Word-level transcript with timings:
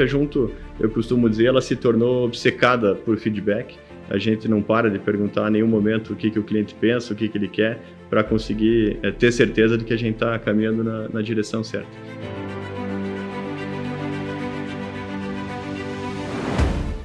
hoje 0.00 0.02
a 0.02 0.06
Junto, 0.06 0.50
eu 0.78 0.88
costumo 0.88 1.28
dizer, 1.28 1.46
ela 1.46 1.60
se 1.60 1.76
tornou 1.76 2.24
obcecada 2.24 2.94
por 2.94 3.18
feedback. 3.18 3.76
A 4.08 4.18
gente 4.18 4.48
não 4.48 4.62
para 4.62 4.90
de 4.90 4.98
perguntar 4.98 5.48
em 5.48 5.52
nenhum 5.52 5.68
momento 5.68 6.12
o 6.12 6.16
que, 6.16 6.30
que 6.30 6.38
o 6.38 6.42
cliente 6.42 6.74
pensa, 6.74 7.12
o 7.12 7.16
que, 7.16 7.28
que 7.28 7.38
ele 7.38 7.48
quer, 7.48 7.80
para 8.08 8.24
conseguir 8.24 8.98
é, 9.02 9.10
ter 9.12 9.30
certeza 9.30 9.76
de 9.78 9.84
que 9.84 9.92
a 9.92 9.96
gente 9.96 10.14
está 10.14 10.38
caminhando 10.38 10.82
na, 10.82 11.08
na 11.08 11.22
direção 11.22 11.62
certa. 11.62 11.88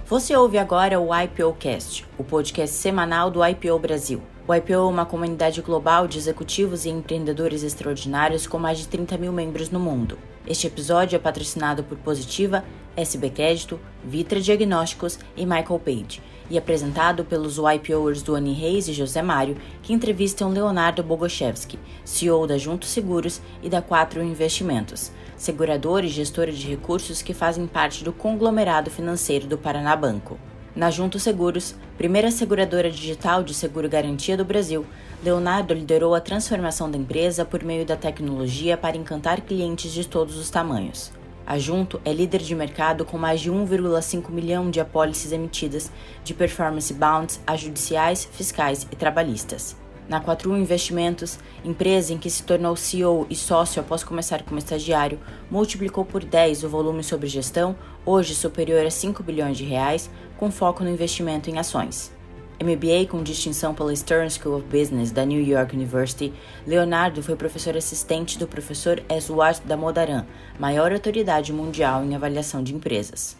Você 0.07 0.35
ouve 0.35 0.57
agora 0.57 0.99
o 0.99 1.09
IPOcast, 1.13 2.05
o 2.17 2.23
podcast 2.23 2.75
semanal 2.75 3.29
do 3.29 3.45
IPO 3.45 3.77
Brasil. 3.79 4.21
O 4.47 4.53
IPO 4.53 4.73
é 4.73 4.77
uma 4.77 5.05
comunidade 5.05 5.61
global 5.61 6.07
de 6.07 6.19
executivos 6.19 6.85
e 6.85 6.89
empreendedores 6.89 7.63
extraordinários 7.63 8.45
com 8.45 8.59
mais 8.59 8.77
de 8.77 8.87
30 8.87 9.17
mil 9.17 9.33
membros 9.33 9.71
no 9.71 9.79
mundo. 9.79 10.17
Este 10.47 10.67
episódio 10.67 11.15
é 11.15 11.19
patrocinado 11.19 11.83
por 11.83 11.97
Positiva, 11.97 12.63
SB 12.95 13.29
Crédito, 13.29 13.79
Vitra 14.03 14.39
Diagnósticos 14.39 15.19
e 15.35 15.45
Michael 15.45 15.79
Page 15.79 16.21
e 16.49 16.57
apresentado 16.57 17.25
pelos 17.25 17.57
YPOers 17.57 18.21
Duane 18.21 18.53
Reis 18.53 18.87
e 18.87 18.93
José 18.93 19.21
Mário, 19.21 19.57
que 19.81 19.93
entrevistam 19.93 20.51
Leonardo 20.51 21.03
Bogoshevski, 21.03 21.79
CEO 22.03 22.45
da 22.45 22.57
Junto 22.57 22.85
Seguros 22.85 23.41
e 23.63 23.69
da 23.69 23.81
Quatro 23.81 24.23
Investimentos, 24.23 25.11
seguradora 25.35 26.05
e 26.05 26.09
gestora 26.09 26.51
de 26.51 26.67
recursos 26.67 27.21
que 27.21 27.33
fazem 27.33 27.67
parte 27.67 28.03
do 28.03 28.13
conglomerado 28.13 28.91
financeiro 28.91 29.47
do 29.47 29.57
Paraná 29.57 29.95
Banco. 29.95 30.37
Na 30.75 30.91
Junto 30.91 31.17
Seguros, 31.17 31.73
primeira 31.97 32.29
seguradora 32.29 32.91
digital 32.91 33.41
de 33.43 33.53
seguro 33.53 33.87
garantia 33.87 34.35
do 34.35 34.43
Brasil, 34.43 34.85
Leonardo 35.23 35.73
liderou 35.73 36.13
a 36.13 36.19
transformação 36.19 36.91
da 36.91 36.97
empresa 36.97 37.45
por 37.45 37.63
meio 37.63 37.85
da 37.85 37.95
tecnologia 37.95 38.75
para 38.75 38.97
encantar 38.97 39.41
clientes 39.41 39.93
de 39.93 40.05
todos 40.05 40.37
os 40.37 40.49
tamanhos. 40.49 41.13
A 41.45 41.59
Junto 41.59 42.01
é 42.03 42.11
líder 42.11 42.41
de 42.41 42.55
mercado 42.55 43.05
com 43.05 43.19
mais 43.19 43.39
de 43.39 43.51
1,5 43.51 44.31
milhão 44.31 44.71
de 44.71 44.79
apólices 44.79 45.31
emitidas 45.31 45.91
de 46.23 46.33
performance 46.33 46.91
bonds 46.91 47.39
a 47.45 47.55
judiciais, 47.55 48.25
fiscais 48.25 48.87
e 48.91 48.95
trabalhistas. 48.95 49.75
Na 50.09 50.19
41 50.19 50.57
Investimentos, 50.57 51.39
empresa 51.63 52.13
em 52.13 52.17
que 52.17 52.29
se 52.29 52.43
tornou 52.43 52.75
CEO 52.75 53.27
e 53.29 53.35
sócio 53.35 53.79
após 53.79 54.03
começar 54.03 54.43
como 54.43 54.59
estagiário, 54.59 55.19
multiplicou 55.49 56.03
por 56.03 56.23
10 56.23 56.63
o 56.63 56.69
volume 56.69 57.03
sobre 57.03 57.27
gestão, 57.27 57.75
hoje 58.03 58.33
superior 58.33 58.85
a 58.85 58.91
5 58.91 59.21
bilhões 59.21 59.57
de 59.57 59.63
reais, 59.63 60.09
com 60.37 60.51
foco 60.51 60.83
no 60.83 60.89
investimento 60.89 61.49
em 61.49 61.57
ações. 61.57 62.11
MBA 62.61 63.07
com 63.09 63.21
distinção 63.21 63.73
pela 63.73 63.95
Stern 63.95 64.29
School 64.29 64.57
of 64.57 64.65
Business 64.67 65.11
da 65.11 65.25
New 65.25 65.41
York 65.41 65.75
University, 65.75 66.33
Leonardo 66.65 67.21
foi 67.21 67.35
professor 67.35 67.75
assistente 67.75 68.39
do 68.39 68.47
professor 68.47 69.03
Eswart 69.09 69.61
Damodaran, 69.65 70.25
maior 70.59 70.91
autoridade 70.93 71.51
mundial 71.51 72.03
em 72.03 72.15
avaliação 72.15 72.63
de 72.63 72.73
empresas. 72.73 73.35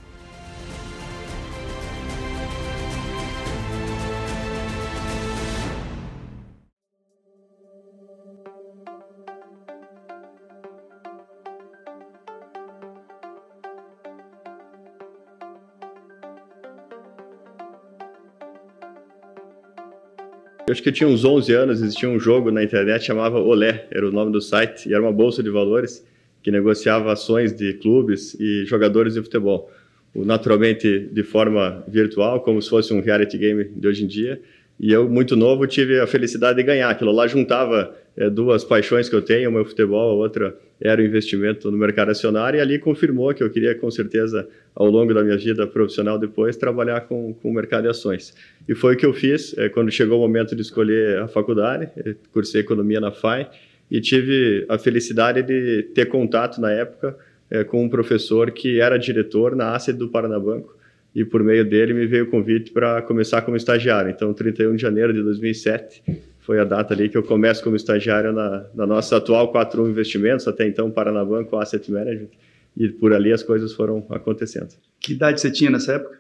Acho 20.76 20.84
que 20.84 20.90
eu 20.90 20.94
tinha 20.94 21.08
uns 21.08 21.24
11 21.24 21.54
anos, 21.54 21.82
existia 21.82 22.10
um 22.10 22.20
jogo 22.20 22.52
na 22.52 22.62
internet 22.62 23.06
chamava 23.06 23.40
Olé, 23.40 23.88
era 23.90 24.06
o 24.06 24.12
nome 24.12 24.30
do 24.30 24.42
site, 24.42 24.90
e 24.90 24.94
era 24.94 25.02
uma 25.02 25.12
bolsa 25.12 25.42
de 25.42 25.50
valores 25.50 26.06
que 26.44 26.52
negociava 26.52 27.14
ações 27.14 27.56
de 27.56 27.76
clubes 27.76 28.38
e 28.38 28.66
jogadores 28.66 29.14
de 29.14 29.22
futebol. 29.22 29.72
Naturalmente 30.14 31.00
de 31.12 31.24
forma 31.24 31.82
virtual, 31.88 32.42
como 32.42 32.62
se 32.62 32.70
fosse 32.70 32.94
um 32.94 33.00
reality 33.00 33.38
game 33.38 33.64
de 33.74 33.88
hoje 33.88 34.04
em 34.04 34.08
dia. 34.08 34.42
E 34.78 34.92
eu, 34.92 35.08
muito 35.08 35.38
novo, 35.38 35.66
tive 35.66 35.98
a 35.98 36.06
felicidade 36.06 36.58
de 36.58 36.64
ganhar. 36.64 36.90
Aquilo 36.90 37.14
lá 37.14 37.26
juntava 37.26 37.96
é, 38.18 38.30
duas 38.30 38.64
paixões 38.64 39.10
que 39.10 39.16
eu 39.16 39.22
tenho, 39.22 39.50
uma 39.50 39.60
é 39.60 39.62
o 39.62 39.66
futebol, 39.66 40.12
a 40.12 40.14
outra 40.14 40.58
era 40.80 41.02
o 41.02 41.06
investimento 41.06 41.70
no 41.70 41.78
mercado 41.78 42.12
acionário, 42.12 42.58
e 42.58 42.62
ali 42.62 42.80
confirmou 42.80 43.34
que 43.34 43.44
eu 43.44 43.50
queria, 43.50 43.76
com 43.76 43.90
certeza, 43.92 44.48
ao 44.74 44.90
longo 44.90 45.14
da 45.14 45.24
minha 45.24 45.38
vida 45.38 45.66
profissional 45.68 46.18
depois, 46.18 46.56
trabalhar 46.56 47.02
com, 47.02 47.34
com 47.34 47.50
o 47.50 47.54
mercado 47.54 47.84
de 47.84 47.90
ações. 47.90 48.34
E 48.68 48.74
foi 48.74 48.96
o 48.96 48.98
que 48.98 49.06
eu 49.06 49.14
fiz 49.14 49.58
é, 49.58 49.70
quando 49.70 49.92
chegou 49.92 50.18
o 50.20 50.22
momento 50.22 50.56
de 50.56 50.62
escolher 50.62 51.20
a 51.20 51.28
faculdade, 51.28 51.90
cursei 52.32 52.62
economia 52.62 53.00
na 53.00 53.12
FAI, 53.12 53.50
e 53.90 54.02
tive 54.02 54.66
a 54.68 54.78
felicidade 54.78 55.44
de 55.44 55.84
ter 55.94 56.08
contato 56.08 56.60
na 56.60 56.72
época 56.72 57.16
é, 57.50 57.64
com 57.64 57.84
um 57.84 57.90
professor 57.90 58.50
que 58.52 58.80
era 58.80 58.98
diretor 58.98 59.56
na 59.56 59.76
Asset 59.76 59.98
do 59.98 60.10
Paranabanco, 60.10 60.76
e 61.14 61.24
por 61.24 61.42
meio 61.42 61.64
dele 61.64 61.94
me 61.94 62.06
veio 62.06 62.26
o 62.26 62.28
convite 62.28 62.72
para 62.72 63.02
começar 63.02 63.42
como 63.42 63.56
estagiário. 63.56 64.12
Então, 64.12 64.34
31 64.34 64.76
de 64.76 64.82
janeiro 64.82 65.14
de 65.14 65.22
2007 65.22 66.04
foi 66.46 66.60
a 66.60 66.64
data 66.64 66.94
ali 66.94 67.10
que 67.10 67.18
eu 67.18 67.24
começo 67.24 67.64
como 67.64 67.76
estagiário 67.76 68.32
na, 68.32 68.66
na 68.76 68.86
nossa 68.86 69.18
atual 69.18 69.52
41 69.52 69.90
Investimentos, 69.90 70.48
até 70.48 70.68
então 70.68 70.92
Paranabanco 70.92 71.58
Asset 71.58 71.92
Management, 71.92 72.30
e 72.78 72.90
por 72.90 73.14
ali 73.14 73.34
as 73.34 73.42
coisas 73.42 73.74
foram 73.74 74.06
acontecendo. 74.10 74.70
Que 75.00 75.14
idade 75.14 75.42
você 75.42 75.52
tinha 75.52 75.72
nessa 75.72 75.94
época? 75.94 76.20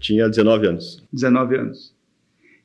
Tinha 0.00 0.28
19 0.28 0.66
anos. 0.66 1.04
19 1.12 1.56
anos. 1.56 1.94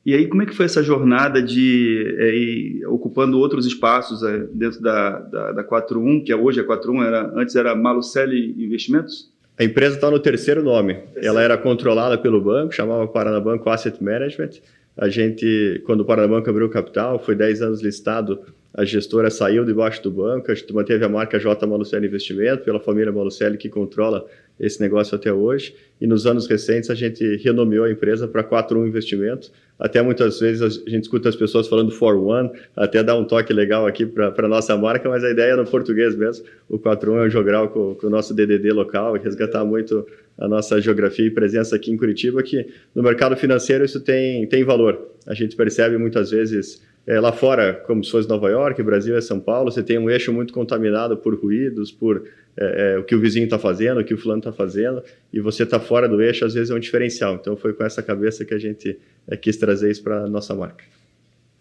E 0.04 0.14
aí, 0.14 0.26
como 0.26 0.42
é 0.42 0.46
que 0.46 0.54
foi 0.54 0.64
essa 0.64 0.82
jornada 0.82 1.42
de 1.42 2.16
é, 2.18 2.34
ir 2.34 2.86
ocupando 2.86 3.38
outros 3.38 3.66
espaços 3.66 4.22
é, 4.22 4.38
dentro 4.52 4.80
da, 4.80 5.18
da, 5.20 5.52
da 5.52 5.64
41, 5.64 6.24
que 6.24 6.34
hoje 6.34 6.60
é 6.60 6.62
41, 6.62 7.02
era, 7.02 7.32
antes 7.36 7.54
era 7.54 7.74
Malucelli 7.74 8.54
Investimentos? 8.58 9.30
A 9.58 9.64
empresa 9.64 9.96
está 9.96 10.10
no 10.10 10.18
terceiro 10.18 10.62
nome. 10.62 10.94
Terceiro. 10.94 11.26
Ela 11.26 11.42
era 11.42 11.58
controlada 11.58 12.16
pelo 12.16 12.40
banco, 12.40 12.72
chamava 12.72 13.06
Paranabanco 13.06 13.68
Asset 13.68 14.02
Management. 14.02 14.50
A 14.98 15.08
gente, 15.08 15.80
quando 15.86 16.00
o 16.00 16.04
Paranabanco 16.04 16.50
abriu 16.50 16.68
capital, 16.68 17.20
foi 17.20 17.36
10 17.36 17.62
anos 17.62 17.82
listado, 17.82 18.44
a 18.74 18.84
gestora 18.84 19.30
saiu 19.30 19.64
debaixo 19.64 20.02
do 20.02 20.10
banco, 20.10 20.50
a 20.50 20.54
gente 20.54 20.72
manteve 20.72 21.04
a 21.04 21.08
marca 21.08 21.38
J. 21.38 21.66
Malucelli 21.66 22.06
Investimento, 22.06 22.64
pela 22.64 22.78
família 22.78 23.10
Malucelli, 23.10 23.56
que 23.56 23.68
controla 23.68 24.26
esse 24.60 24.80
negócio 24.80 25.14
até 25.14 25.32
hoje. 25.32 25.74
E 26.00 26.06
nos 26.06 26.26
anos 26.26 26.46
recentes, 26.46 26.90
a 26.90 26.94
gente 26.94 27.36
renomeou 27.36 27.84
a 27.84 27.90
empresa 27.90 28.28
para 28.28 28.42
41 28.42 28.86
Investimentos, 28.86 29.50
até 29.78 30.02
muitas 30.02 30.40
vezes 30.40 30.62
a 30.62 30.90
gente 30.90 31.04
escuta 31.04 31.28
as 31.28 31.36
pessoas 31.36 31.68
falando 31.68 31.92
for 31.92 32.16
one, 32.16 32.50
até 32.76 33.02
dá 33.02 33.16
um 33.16 33.24
toque 33.24 33.52
legal 33.52 33.86
aqui 33.86 34.04
para 34.04 34.34
a 34.36 34.48
nossa 34.48 34.76
marca, 34.76 35.08
mas 35.08 35.22
a 35.22 35.30
ideia 35.30 35.52
é 35.52 35.56
no 35.56 35.64
português 35.64 36.16
mesmo. 36.16 36.44
O 36.68 36.78
41 36.78 37.18
é 37.18 37.26
um 37.26 37.30
jogral 37.30 37.68
com, 37.68 37.94
com 37.94 38.06
o 38.08 38.10
nosso 38.10 38.34
DDD 38.34 38.72
local, 38.72 39.14
resgatar 39.14 39.64
muito 39.64 40.06
a 40.36 40.48
nossa 40.48 40.80
geografia 40.80 41.26
e 41.26 41.30
presença 41.30 41.76
aqui 41.76 41.92
em 41.92 41.96
Curitiba, 41.96 42.42
que 42.42 42.66
no 42.94 43.02
mercado 43.02 43.36
financeiro 43.36 43.84
isso 43.84 44.00
tem, 44.00 44.46
tem 44.46 44.64
valor. 44.64 45.12
A 45.26 45.34
gente 45.34 45.54
percebe 45.54 45.96
muitas 45.96 46.30
vezes 46.30 46.82
é, 47.06 47.18
lá 47.18 47.32
fora, 47.32 47.72
como 47.86 48.04
se 48.04 48.10
fosse 48.10 48.28
Nova 48.28 48.50
York, 48.50 48.82
Brasil 48.82 49.16
é 49.16 49.20
São 49.20 49.40
Paulo, 49.40 49.70
você 49.70 49.82
tem 49.82 49.98
um 49.98 50.10
eixo 50.10 50.32
muito 50.32 50.52
contaminado 50.52 51.16
por 51.16 51.34
ruídos, 51.34 51.90
por 51.90 52.22
é, 52.56 52.94
é, 52.94 52.98
o 52.98 53.04
que 53.04 53.14
o 53.14 53.20
vizinho 53.20 53.44
está 53.44 53.58
fazendo, 53.58 54.00
o 54.00 54.04
que 54.04 54.12
o 54.12 54.18
fulano 54.18 54.40
está 54.40 54.52
fazendo, 54.52 55.02
e 55.32 55.40
você 55.40 55.62
está 55.62 55.78
fora 55.78 56.08
do 56.08 56.20
eixo, 56.20 56.44
às 56.44 56.54
vezes 56.54 56.70
é 56.70 56.74
um 56.74 56.80
diferencial. 56.80 57.36
Então 57.36 57.56
foi 57.56 57.72
com 57.72 57.84
essa 57.84 58.02
cabeça 58.02 58.44
que 58.44 58.52
a 58.52 58.58
gente 58.58 58.98
é, 59.26 59.36
quis 59.36 59.56
trazer 59.56 59.90
isso 59.90 60.02
para 60.02 60.24
a 60.24 60.28
nossa 60.28 60.54
marca. 60.54 60.84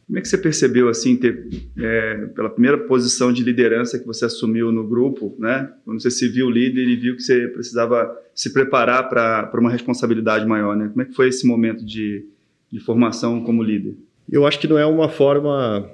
Como 0.08 0.18
é 0.18 0.22
que 0.22 0.28
você 0.30 0.38
percebeu, 0.38 0.88
assim, 0.88 1.18
ter, 1.18 1.48
é, 1.78 2.16
pela 2.28 2.50
primeira 2.50 2.78
posição 2.78 3.32
de 3.32 3.44
liderança 3.44 4.00
que 4.00 4.08
você 4.08 4.24
assumiu 4.24 4.72
no 4.72 4.88
grupo, 4.88 5.36
né? 5.38 5.70
Quando 5.84 6.02
você 6.02 6.10
se 6.10 6.30
viu 6.30 6.50
líder 6.50 6.88
e 6.88 6.96
viu 6.96 7.16
que 7.18 7.22
você 7.22 7.46
precisava 7.50 8.18
se 8.34 8.54
preparar 8.54 9.10
para 9.10 9.52
uma 9.60 9.70
responsabilidade 9.70 10.46
maior, 10.46 10.78
né? 10.78 10.88
Como 10.88 11.02
é 11.02 11.06
que 11.06 11.14
foi 11.14 11.28
esse 11.28 11.46
momento 11.46 11.86
de, 11.86 12.26
de 12.72 12.80
formação 12.80 13.44
como 13.44 13.62
líder? 13.62 13.96
Eu 14.32 14.46
acho 14.46 14.60
que 14.60 14.68
não 14.68 14.78
é 14.78 14.86
uma 14.86 15.10
forma 15.10 15.90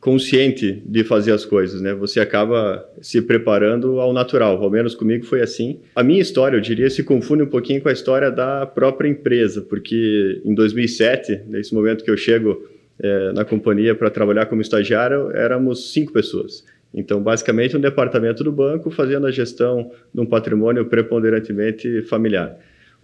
consciente 0.00 0.82
de 0.86 1.02
fazer 1.02 1.32
as 1.32 1.44
coisas, 1.44 1.80
né? 1.80 1.92
Você 1.94 2.20
acaba 2.20 2.88
se 3.00 3.20
preparando 3.20 3.98
ao 3.98 4.12
natural. 4.12 4.62
Ao 4.62 4.70
menos 4.70 4.94
comigo 4.94 5.26
foi 5.26 5.40
assim. 5.40 5.80
A 5.96 6.02
minha 6.04 6.20
história, 6.20 6.56
eu 6.56 6.60
diria, 6.60 6.88
se 6.88 7.02
confunde 7.02 7.42
um 7.42 7.48
pouquinho 7.48 7.80
com 7.82 7.88
a 7.88 7.92
história 7.92 8.30
da 8.30 8.64
própria 8.66 9.08
empresa, 9.08 9.62
porque 9.62 10.40
em 10.44 10.54
2007, 10.54 11.42
nesse 11.48 11.74
momento 11.74 12.04
que 12.04 12.10
eu 12.10 12.16
chego 12.16 12.64
é, 13.00 13.32
na 13.32 13.44
companhia 13.44 13.96
para 13.96 14.08
trabalhar 14.08 14.46
como 14.46 14.62
estagiário, 14.62 15.30
éramos 15.32 15.92
cinco 15.92 16.12
pessoas. 16.12 16.64
Então, 16.94 17.20
basicamente, 17.20 17.76
um 17.76 17.80
departamento 17.80 18.44
do 18.44 18.52
banco 18.52 18.90
fazendo 18.90 19.26
a 19.26 19.30
gestão 19.32 19.90
de 20.14 20.20
um 20.20 20.26
patrimônio 20.26 20.86
preponderantemente 20.86 22.02
familiar. 22.02 22.56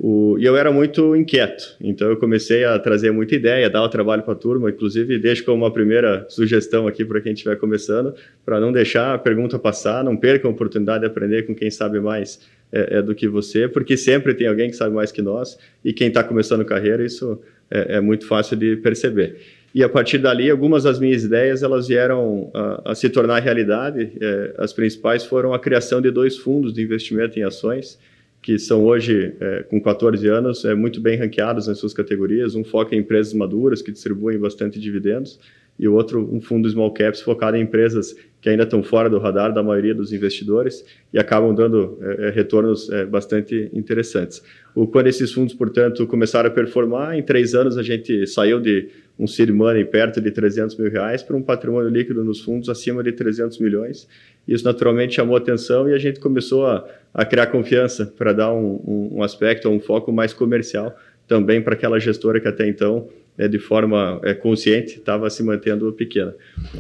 O, 0.05 0.37
e 0.37 0.45
eu 0.45 0.57
era 0.57 0.73
muito 0.73 1.15
inquieto, 1.15 1.77
então 1.81 2.11
eu 2.11 2.17
comecei 2.17 2.65
a 2.65 2.77
trazer 2.77 3.13
muita 3.13 3.37
ideia, 3.37 3.71
dar 3.71 3.85
o 3.85 3.89
trabalho 3.89 4.25
para 4.25 4.33
a 4.33 4.37
turma, 4.37 4.69
inclusive 4.69 5.17
deixo 5.17 5.45
como 5.45 5.59
uma 5.59 5.73
primeira 5.73 6.27
sugestão 6.29 6.89
aqui 6.89 7.05
para 7.05 7.21
quem 7.21 7.35
estiver 7.35 7.55
começando, 7.55 8.13
para 8.45 8.59
não 8.59 8.73
deixar 8.73 9.15
a 9.15 9.19
pergunta 9.19 9.61
passar, 9.61 10.03
não 10.03 10.17
perca 10.17 10.49
a 10.49 10.51
oportunidade 10.51 11.03
de 11.03 11.07
aprender 11.07 11.45
com 11.45 11.55
quem 11.55 11.71
sabe 11.71 12.01
mais 12.01 12.41
é, 12.73 12.99
é, 12.99 13.03
do 13.03 13.15
que 13.15 13.29
você, 13.29 13.69
porque 13.69 13.97
sempre 13.97 14.35
tem 14.35 14.49
alguém 14.49 14.71
que 14.71 14.77
sabe 14.77 14.93
mais 14.93 15.13
que 15.13 15.23
nós, 15.23 15.57
e 15.85 15.93
quem 15.93 16.09
está 16.09 16.25
começando 16.25 16.65
carreira, 16.65 17.05
isso 17.05 17.41
é, 17.71 17.99
é, 17.99 18.01
muito 18.01 18.27
fácil 18.27 18.57
de 18.57 18.75
perceber. 18.79 19.37
E 19.73 19.85
a 19.85 19.89
partir 19.89 20.19
dali, 20.19 20.51
algumas 20.51 20.83
das 20.83 20.99
minhas 20.99 21.23
ideias 21.23 21.63
elas 21.63 21.87
vieram 21.87 22.51
a, 22.53 22.91
a 22.91 22.95
se 22.97 23.09
tornar 23.09 23.39
realidade. 23.39 24.11
É, 24.21 24.55
as 24.59 24.73
principais 24.73 25.25
foram 25.25 25.55
a 25.55 25.61
criação 25.61 26.01
de 26.01 26.11
dois 26.11 26.37
fundos 26.37 26.75
de 26.75 26.83
investimento 26.83 27.39
em 27.39 27.45
ações, 27.45 28.01
que 28.43 28.59
são 28.59 28.85
hoje, 28.85 29.35
é, 29.41 29.63
com 29.63 29.81
14 29.81 30.27
anos, 30.27 30.65
é, 30.65 30.75
muito 30.75 31.01
bem 31.01 31.17
ranqueados 31.17 31.69
nas 31.69 31.79
suas 31.79 31.95
categorias. 31.95 32.57
Um 32.57 32.65
foca 32.65 32.97
em 32.97 32.99
empresas 32.99 33.33
maduras, 33.33 33.81
que 33.81 33.93
distribuem 33.93 34.37
bastante 34.37 34.81
dividendos, 34.81 35.39
e 35.79 35.89
o 35.89 35.95
outro, 35.95 36.29
um 36.31 36.41
fundo 36.41 36.69
small 36.69 36.93
caps 36.93 37.21
focado 37.21 37.57
em 37.57 37.63
empresas 37.63 38.15
que 38.41 38.49
ainda 38.49 38.65
estão 38.65 38.83
fora 38.83 39.09
do 39.09 39.19
radar 39.19 39.55
da 39.55 39.63
maioria 39.63 39.95
dos 39.95 40.13
investidores 40.13 40.85
e 41.13 41.19
acabam 41.19 41.55
dando 41.55 41.99
é, 42.03 42.29
é 42.29 42.31
retornos 42.31 42.91
é, 42.91 43.07
bastante 43.07 43.71
interessantes. 43.73 44.43
O, 44.75 44.87
quando 44.87 45.07
esses 45.07 45.33
fundos, 45.33 45.55
portanto, 45.55 46.07
começaram 46.07 46.49
a 46.49 46.53
performar, 46.53 47.17
em 47.17 47.23
três 47.23 47.55
anos 47.55 47.79
a 47.79 47.83
gente 47.83 48.27
saiu 48.27 48.61
de 48.61 48.89
um 49.19 49.27
seed 49.27 49.51
money 49.51 49.85
perto 49.85 50.21
de 50.21 50.31
300 50.31 50.77
mil 50.77 50.91
reais 50.91 51.23
para 51.23 51.37
um 51.37 51.43
patrimônio 51.43 51.89
líquido 51.89 52.25
nos 52.25 52.41
fundos 52.41 52.69
acima 52.69 53.03
de 53.03 53.13
300 53.13 53.59
milhões. 53.59 54.09
Isso 54.47 54.65
naturalmente 54.65 55.15
chamou 55.15 55.37
atenção 55.37 55.89
e 55.89 55.95
a 55.95 55.99
gente 55.99 56.19
começou 56.19 56.67
a, 56.67 56.85
a 57.15 57.25
criar 57.25 57.47
confiança 57.47 58.07
para 58.07 58.33
dar 58.33 58.53
um, 58.53 59.11
um, 59.13 59.23
aspecto, 59.23 59.69
um 59.69 59.81
foco 59.81 60.13
mais 60.13 60.33
comercial 60.33 60.97
também 61.29 61.63
para 61.63 61.75
aquela 61.75 61.99
gestora 61.99 62.41
que 62.41 62.49
até 62.49 62.67
então 62.69 63.09
é, 63.39 63.49
de 63.49 63.59
forma 63.59 64.21
é, 64.23 64.35
consciente, 64.35 64.99
estava 64.99 65.29
se 65.31 65.43
mantendo 65.43 65.91
pequena. 65.93 66.35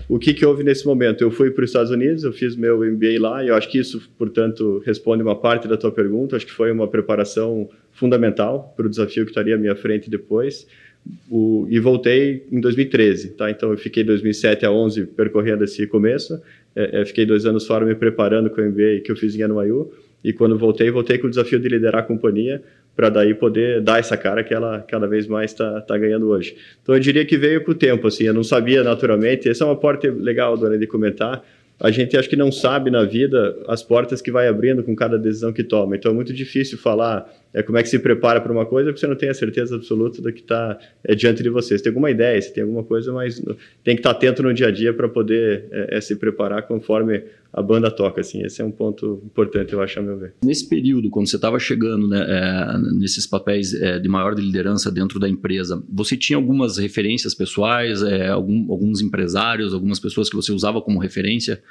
O 0.09 0.19
que, 0.19 0.35
que 0.35 0.45
houve 0.45 0.63
nesse 0.63 0.87
momento? 0.87 1.23
Eu 1.23 1.31
fui 1.31 1.51
para 1.51 1.65
os 1.65 1.71
Estados 1.71 1.91
Unidos, 1.91 2.25
eu 2.25 2.33
fiz 2.33 2.55
meu 2.55 2.81
MBA 2.81 3.19
lá, 3.19 3.43
e 3.43 3.49
eu 3.49 3.55
acho 3.55 3.71
que 3.71 3.79
isso, 3.79 4.11
portanto, 4.19 4.83
responde 4.85 5.23
uma 5.23 5.35
parte 5.35 5.67
da 5.67 5.77
tua 5.77 5.91
pergunta. 5.91 6.37
Acho 6.37 6.47
que 6.47 6.53
foi 6.53 6.71
uma 6.71 6.87
preparação 6.87 7.69
fundamental 7.93 8.75
para 8.77 8.87
o 8.87 8.91
desafio 8.91 9.25
que 9.25 9.31
estaria 9.31 9.55
à 9.55 9.59
minha 9.59 9.75
frente 9.75 10.11
depois. 10.11 10.67
O, 11.31 11.67
e 11.69 11.81
voltei 11.81 12.47
em 12.53 12.61
2013, 12.61 13.31
tá? 13.31 13.51
Então 13.51 13.71
eu 13.71 13.79
fiquei 13.79 14.05
2007 14.05 14.65
a 14.65 14.71
11 14.71 15.07
percorrendo 15.07 15.65
esse 15.65 15.85
começo, 15.87 16.41
é, 16.77 17.05
fiquei 17.05 17.27
dois 17.27 17.45
anos 17.45 17.67
fora 17.67 17.85
me 17.85 17.95
preparando 17.95 18.49
com 18.51 18.61
o 18.61 18.65
MBA 18.65 19.01
que 19.05 19.11
eu 19.11 19.17
fiz 19.17 19.35
em 19.35 19.45
NYU, 19.45 19.91
e 20.25 20.33
quando 20.33 20.57
voltei, 20.59 20.91
voltei 20.91 21.19
com 21.19 21.27
o 21.27 21.31
desafio 21.31 21.59
de 21.59 21.69
liderar 21.69 22.03
a 22.03 22.07
companhia, 22.07 22.63
para 22.95 23.09
daí 23.09 23.35
poder 23.35 23.81
dar 23.81 23.99
essa 23.99 24.17
cara 24.17 24.45
que 24.45 24.53
ela 24.53 24.85
cada 24.87 25.07
vez 25.07 25.27
mais 25.27 25.51
está 25.51 25.81
tá 25.81 25.97
ganhando 25.97 26.29
hoje. 26.29 26.57
Então 26.83 26.95
eu 26.95 27.01
diria 27.01 27.25
que 27.25 27.37
veio 27.37 27.65
com 27.65 27.73
o 27.73 27.75
tempo, 27.75 28.07
assim, 28.07 28.25
eu 28.25 28.35
não 28.35 28.45
sabia 28.45 28.83
naturalmente, 28.83 29.49
essa 29.49 29.65
é 29.65 29.67
uma 29.67 29.77
porta 29.77 30.11
legal, 30.11 30.57
dona, 30.57 30.79
de 30.79 30.87
comentar, 30.87 31.43
a 31.81 31.91
gente 31.91 32.17
acho 32.17 32.29
que 32.29 32.37
não 32.37 32.53
sabe 32.53 32.91
na 32.91 33.03
vida 33.05 33.57
as 33.67 33.83
portas 33.83 34.21
que 34.23 34.31
vai 34.31 34.47
abrindo 34.47 34.85
com 34.85 34.95
cada 34.95 35.19
decisão 35.19 35.53
que 35.53 35.65
toma. 35.65 35.97
Então 35.97 36.13
é 36.13 36.15
muito 36.15 36.33
difícil 36.33 36.79
falar 36.79 37.29
é, 37.55 37.63
como 37.63 37.77
é 37.77 37.83
que 37.83 37.89
se 37.89 37.99
prepara 37.99 38.41
para 38.41 38.53
uma 38.53 38.65
coisa 38.65 38.91
porque 38.91 39.01
você 39.01 39.07
não 39.07 39.17
tem 39.17 39.29
a 39.29 39.35
certeza 39.35 39.77
absoluta 39.77 40.23
do 40.23 40.33
que 40.33 40.41
está 40.41 40.79
é, 41.05 41.15
diante 41.15 41.43
de 41.43 41.51
você. 41.51 41.77
Você 41.77 41.85
tem 41.85 41.91
alguma 41.91 42.11
ideia, 42.11 42.41
você 42.41 42.51
tem 42.51 42.63
alguma 42.63 42.83
coisa, 42.83 43.13
mas 43.13 43.41
tem 43.85 43.95
que 43.95 44.01
estar 44.01 44.15
tá 44.15 44.17
atento 44.17 44.43
no 44.43 44.55
dia 44.55 44.69
a 44.69 44.71
dia 44.71 44.93
para 44.95 45.09
poder 45.09 45.67
é, 45.71 45.99
é, 45.99 46.01
se 46.01 46.17
preparar 46.17 46.63
conforme 46.67 47.23
a 47.53 47.61
banda 47.61 47.91
toca. 47.91 48.23
Assim. 48.23 48.43
Esse 48.43 48.63
é 48.63 48.65
um 48.65 48.71
ponto 48.71 49.23
importante, 49.25 49.73
eu 49.75 49.83
acho, 49.83 49.99
a 49.99 50.03
meu 50.03 50.19
ver. 50.19 50.35
Nesse 50.43 50.67
período, 50.69 51.11
quando 51.11 51.29
você 51.29 51.37
estava 51.37 51.59
chegando 51.59 52.09
né, 52.09 52.25
é, 52.27 52.79
nesses 52.99 53.27
papéis 53.27 53.75
é, 53.75 53.99
de 53.99 54.09
maior 54.09 54.35
liderança 54.35 54.91
dentro 54.91 55.21
da 55.21 55.29
empresa, 55.29 55.83
você 55.91 56.17
tinha 56.17 56.39
algumas 56.39 56.79
referências 56.79 57.35
pessoais, 57.35 58.03
algum, 58.31 58.73
alguns 58.73 59.03
empresários, 59.03 59.75
algumas 59.75 60.01
pessoas 60.01 60.31
que 60.31 60.37
você 60.37 60.53
usava 60.53 60.81
como 60.81 60.99
referência? 60.99 61.63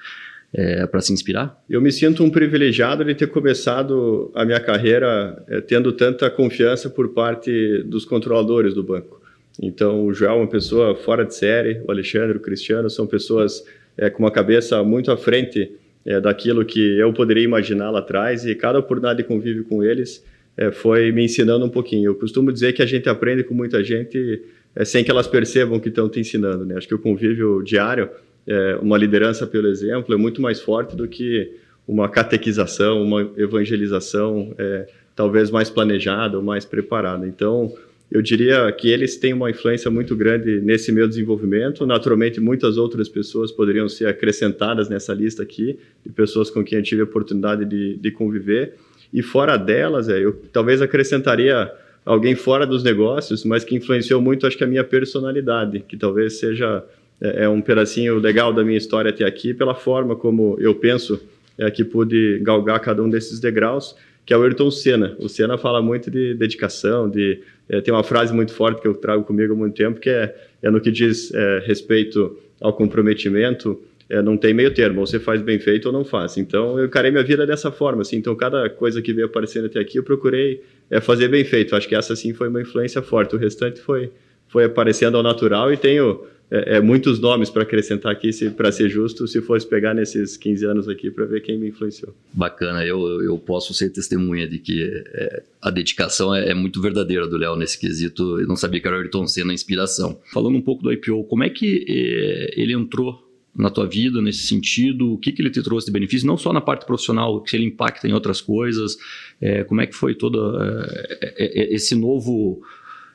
É, 0.53 0.85
para 0.85 1.01
se 1.01 1.13
inspirar? 1.13 1.61
Eu 1.69 1.81
me 1.81 1.91
sinto 1.91 2.23
um 2.23 2.29
privilegiado 2.29 3.05
de 3.05 3.15
ter 3.15 3.27
começado 3.27 4.31
a 4.35 4.43
minha 4.43 4.59
carreira 4.59 5.43
é, 5.47 5.61
tendo 5.61 5.91
tanta 5.91 6.29
confiança 6.29 6.89
por 6.89 7.09
parte 7.09 7.83
dos 7.83 8.05
controladores 8.05 8.73
do 8.73 8.83
banco. 8.83 9.21
Então, 9.61 10.05
o 10.05 10.13
João 10.13 10.33
é 10.33 10.37
uma 10.37 10.47
pessoa 10.47 10.95
fora 10.95 11.25
de 11.25 11.35
série, 11.35 11.81
o 11.87 11.91
Alexandre, 11.91 12.37
o 12.37 12.41
Cristiano 12.41 12.89
são 12.89 13.05
pessoas 13.05 13.63
é, 13.97 14.09
com 14.09 14.23
uma 14.23 14.31
cabeça 14.31 14.83
muito 14.83 15.11
à 15.11 15.17
frente 15.17 15.71
é, 16.05 16.19
daquilo 16.19 16.65
que 16.65 16.97
eu 16.97 17.13
poderia 17.13 17.43
imaginar 17.43 17.91
lá 17.91 17.99
atrás 17.99 18.45
e 18.45 18.55
cada 18.55 18.79
oportunidade 18.79 19.21
de 19.21 19.23
convívio 19.23 19.63
com 19.65 19.83
eles 19.83 20.23
é, 20.57 20.71
foi 20.71 21.11
me 21.11 21.23
ensinando 21.23 21.65
um 21.65 21.69
pouquinho. 21.69 22.09
Eu 22.09 22.15
costumo 22.15 22.51
dizer 22.51 22.73
que 22.73 22.81
a 22.81 22.85
gente 22.85 23.07
aprende 23.07 23.43
com 23.43 23.53
muita 23.53 23.83
gente 23.83 24.41
é, 24.75 24.83
sem 24.83 25.03
que 25.03 25.11
elas 25.11 25.27
percebam 25.27 25.79
que 25.79 25.89
estão 25.89 26.09
te 26.09 26.19
ensinando. 26.19 26.65
Né? 26.65 26.75
Acho 26.77 26.87
que 26.87 26.95
o 26.95 26.99
convívio 26.99 27.61
diário 27.63 28.09
é, 28.51 28.75
uma 28.81 28.97
liderança 28.97 29.47
pelo 29.47 29.67
exemplo 29.67 30.13
é 30.13 30.17
muito 30.17 30.41
mais 30.41 30.59
forte 30.59 30.95
do 30.95 31.07
que 31.07 31.55
uma 31.87 32.09
catequização, 32.09 33.01
uma 33.01 33.29
evangelização 33.37 34.53
é, 34.57 34.87
talvez 35.15 35.49
mais 35.49 35.69
planejada 35.69 36.37
ou 36.37 36.43
mais 36.43 36.65
preparada. 36.65 37.27
Então, 37.27 37.73
eu 38.11 38.21
diria 38.21 38.69
que 38.73 38.89
eles 38.89 39.15
têm 39.15 39.33
uma 39.33 39.49
influência 39.49 39.89
muito 39.89 40.15
grande 40.15 40.59
nesse 40.59 40.91
meu 40.91 41.07
desenvolvimento. 41.07 41.85
Naturalmente, 41.85 42.41
muitas 42.41 42.77
outras 42.77 43.07
pessoas 43.07 43.51
poderiam 43.51 43.87
ser 43.87 44.07
acrescentadas 44.07 44.89
nessa 44.89 45.13
lista 45.13 45.43
aqui, 45.43 45.79
de 46.05 46.11
pessoas 46.11 46.49
com 46.49 46.61
quem 46.63 46.77
eu 46.77 46.83
tive 46.83 47.01
a 47.01 47.05
oportunidade 47.05 47.63
de, 47.63 47.95
de 47.95 48.11
conviver. 48.11 48.73
E 49.13 49.21
fora 49.21 49.55
delas, 49.55 50.09
é, 50.09 50.19
eu 50.19 50.33
talvez 50.51 50.81
acrescentaria 50.81 51.71
alguém 52.05 52.35
fora 52.35 52.65
dos 52.65 52.83
negócios, 52.83 53.45
mas 53.45 53.63
que 53.63 53.75
influenciou 53.75 54.21
muito, 54.21 54.45
acho 54.45 54.57
que 54.57 54.63
a 54.63 54.67
minha 54.67 54.83
personalidade, 54.83 55.79
que 55.87 55.95
talvez 55.95 56.39
seja 56.39 56.83
é, 57.21 57.43
é, 57.43 57.49
um 57.49 57.61
pedacinho 57.61 58.17
legal 58.17 58.51
da 58.51 58.63
minha 58.63 58.77
história 58.77 59.09
até 59.09 59.23
aqui, 59.23 59.53
pela 59.53 59.75
forma 59.75 60.15
como 60.15 60.57
eu 60.59 60.73
penso 60.73 61.21
é, 61.57 61.69
que 61.69 61.83
pude 61.83 62.39
galgar 62.41 62.79
cada 62.79 63.03
um 63.03 63.09
desses 63.09 63.39
degraus, 63.39 63.95
que 64.25 64.33
é 64.33 64.37
o 64.37 64.43
Ayrton 64.43 64.71
Senna. 64.71 65.15
O 65.19 65.29
Senna 65.29 65.57
fala 65.57 65.81
muito 65.81 66.09
de 66.09 66.33
dedicação, 66.33 67.09
de 67.09 67.39
é, 67.69 67.79
tem 67.79 67.93
uma 67.93 68.03
frase 68.03 68.33
muito 68.33 68.53
forte 68.53 68.81
que 68.81 68.87
eu 68.87 68.93
trago 68.93 69.23
comigo 69.23 69.53
há 69.53 69.55
muito 69.55 69.75
tempo, 69.75 69.99
que 69.99 70.09
é, 70.09 70.35
é 70.61 70.69
no 70.69 70.81
que 70.81 70.91
diz 70.91 71.33
é, 71.33 71.63
respeito 71.65 72.37
ao 72.59 72.73
comprometimento, 72.73 73.81
é, 74.09 74.21
não 74.21 74.35
tem 74.35 74.53
meio 74.53 74.73
termo, 74.73 74.99
ou 74.99 75.07
você 75.07 75.19
faz 75.19 75.41
bem 75.41 75.57
feito 75.57 75.85
ou 75.85 75.93
não 75.93 76.03
faz. 76.03 76.37
Então, 76.37 76.77
eu 76.77 76.85
encarei 76.85 77.11
minha 77.11 77.23
vida 77.23 77.45
dessa 77.45 77.71
forma, 77.71 78.01
assim, 78.01 78.17
então 78.17 78.35
cada 78.35 78.69
coisa 78.69 79.01
que 79.01 79.13
veio 79.13 79.27
aparecendo 79.27 79.65
até 79.65 79.79
aqui, 79.79 79.97
eu 79.97 80.03
procurei 80.03 80.61
é, 80.89 80.99
fazer 80.99 81.27
bem 81.29 81.43
feito. 81.45 81.75
Acho 81.75 81.87
que 81.87 81.95
essa, 81.95 82.15
sim, 82.15 82.33
foi 82.33 82.49
uma 82.49 82.61
influência 82.61 83.01
forte. 83.01 83.35
O 83.35 83.39
restante 83.39 83.79
foi, 83.79 84.11
foi 84.49 84.65
aparecendo 84.65 85.15
ao 85.15 85.23
natural 85.23 85.71
e 85.71 85.77
tenho 85.77 86.25
é, 86.51 86.75
é, 86.75 86.81
muitos 86.81 87.17
nomes 87.17 87.49
para 87.49 87.63
acrescentar 87.63 88.11
aqui, 88.11 88.29
para 88.49 88.71
ser 88.73 88.89
justo, 88.89 89.25
se 89.25 89.41
fosse 89.41 89.65
pegar 89.65 89.93
nesses 89.93 90.35
15 90.35 90.65
anos 90.65 90.89
aqui 90.89 91.09
para 91.09 91.23
ver 91.25 91.39
quem 91.41 91.57
me 91.57 91.69
influenciou. 91.69 92.13
Bacana, 92.33 92.85
eu, 92.85 93.23
eu 93.23 93.37
posso 93.37 93.73
ser 93.73 93.89
testemunha 93.89 94.45
de 94.45 94.59
que 94.59 94.83
é, 94.83 95.43
a 95.61 95.69
dedicação 95.71 96.35
é, 96.35 96.49
é, 96.49 96.53
muito 96.53 96.81
verdadeira 96.81 97.25
do 97.25 97.37
Léo 97.37 97.55
nesse 97.55 97.79
quesito. 97.79 98.37
Eu 98.37 98.47
não 98.47 98.57
sabia 98.57 98.81
que 98.81 98.87
era 98.87 98.97
o 98.97 98.99
Ayrton 98.99 99.25
Senna 99.27 99.51
a 99.51 99.53
inspiração. 99.53 100.19
Falando 100.33 100.57
um 100.57 100.61
pouco 100.61 100.83
do 100.83 100.91
IPO, 100.91 101.23
como 101.23 101.45
é 101.45 101.49
que 101.49 101.85
é, 101.87 102.61
ele 102.61 102.73
entrou 102.73 103.25
na 103.55 103.69
tua 103.69 103.87
vida 103.87 104.21
nesse 104.21 104.45
sentido? 104.45 105.13
O 105.13 105.17
que, 105.17 105.31
que 105.31 105.41
ele 105.41 105.51
te 105.51 105.63
trouxe 105.63 105.85
de 105.85 105.93
benefício? 105.93 106.27
Não 106.27 106.35
só 106.35 106.51
na 106.51 106.59
parte 106.59 106.85
profissional, 106.85 107.41
que 107.41 107.55
ele 107.55 107.65
impacta 107.65 108.09
em 108.09 108.11
outras 108.11 108.41
coisas. 108.41 108.97
É, 109.39 109.63
como 109.63 109.79
é 109.79 109.87
que 109.87 109.95
foi 109.95 110.15
todo 110.15 110.57
é, 110.61 111.73
esse 111.73 111.95
novo 111.95 112.61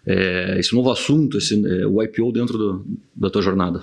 é, 0.07 0.57
esse 0.59 0.75
novo 0.75 0.91
assunto, 0.91 1.39
esse, 1.39 1.55
é, 1.67 1.87
o 1.87 2.03
IPO 2.03 2.31
dentro 2.33 2.57
do, 2.57 2.87
da 3.15 3.29
tua 3.29 3.43
jornada? 3.43 3.83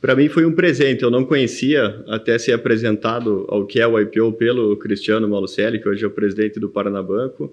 Para 0.00 0.14
mim 0.14 0.28
foi 0.28 0.44
um 0.44 0.52
presente. 0.52 1.02
Eu 1.02 1.10
não 1.10 1.24
conhecia 1.24 2.04
até 2.06 2.38
ser 2.38 2.52
apresentado 2.52 3.46
ao 3.48 3.66
que 3.66 3.80
é 3.80 3.86
o 3.86 3.98
IPO 3.98 4.32
pelo 4.34 4.76
Cristiano 4.76 5.26
Malucelli, 5.26 5.80
que 5.80 5.88
hoje 5.88 6.04
é 6.04 6.06
o 6.06 6.10
presidente 6.10 6.60
do 6.60 6.68
Paranabanco. 6.68 7.52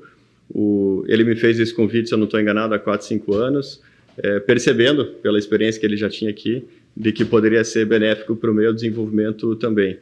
O, 0.53 1.05
ele 1.07 1.23
me 1.23 1.35
fez 1.35 1.59
esse 1.59 1.73
convite, 1.73 2.09
se 2.09 2.13
eu 2.13 2.17
não 2.17 2.25
estou 2.25 2.39
enganado, 2.39 2.73
há 2.73 2.79
4, 2.79 3.07
5 3.07 3.33
anos, 3.33 3.81
é, 4.17 4.39
percebendo, 4.41 5.05
pela 5.23 5.39
experiência 5.39 5.79
que 5.79 5.85
ele 5.85 5.95
já 5.95 6.09
tinha 6.09 6.29
aqui, 6.29 6.65
de 6.95 7.13
que 7.13 7.23
poderia 7.23 7.63
ser 7.63 7.85
benéfico 7.85 8.35
para 8.35 8.51
o 8.51 8.53
meu 8.53 8.73
desenvolvimento 8.73 9.55
também. 9.55 9.97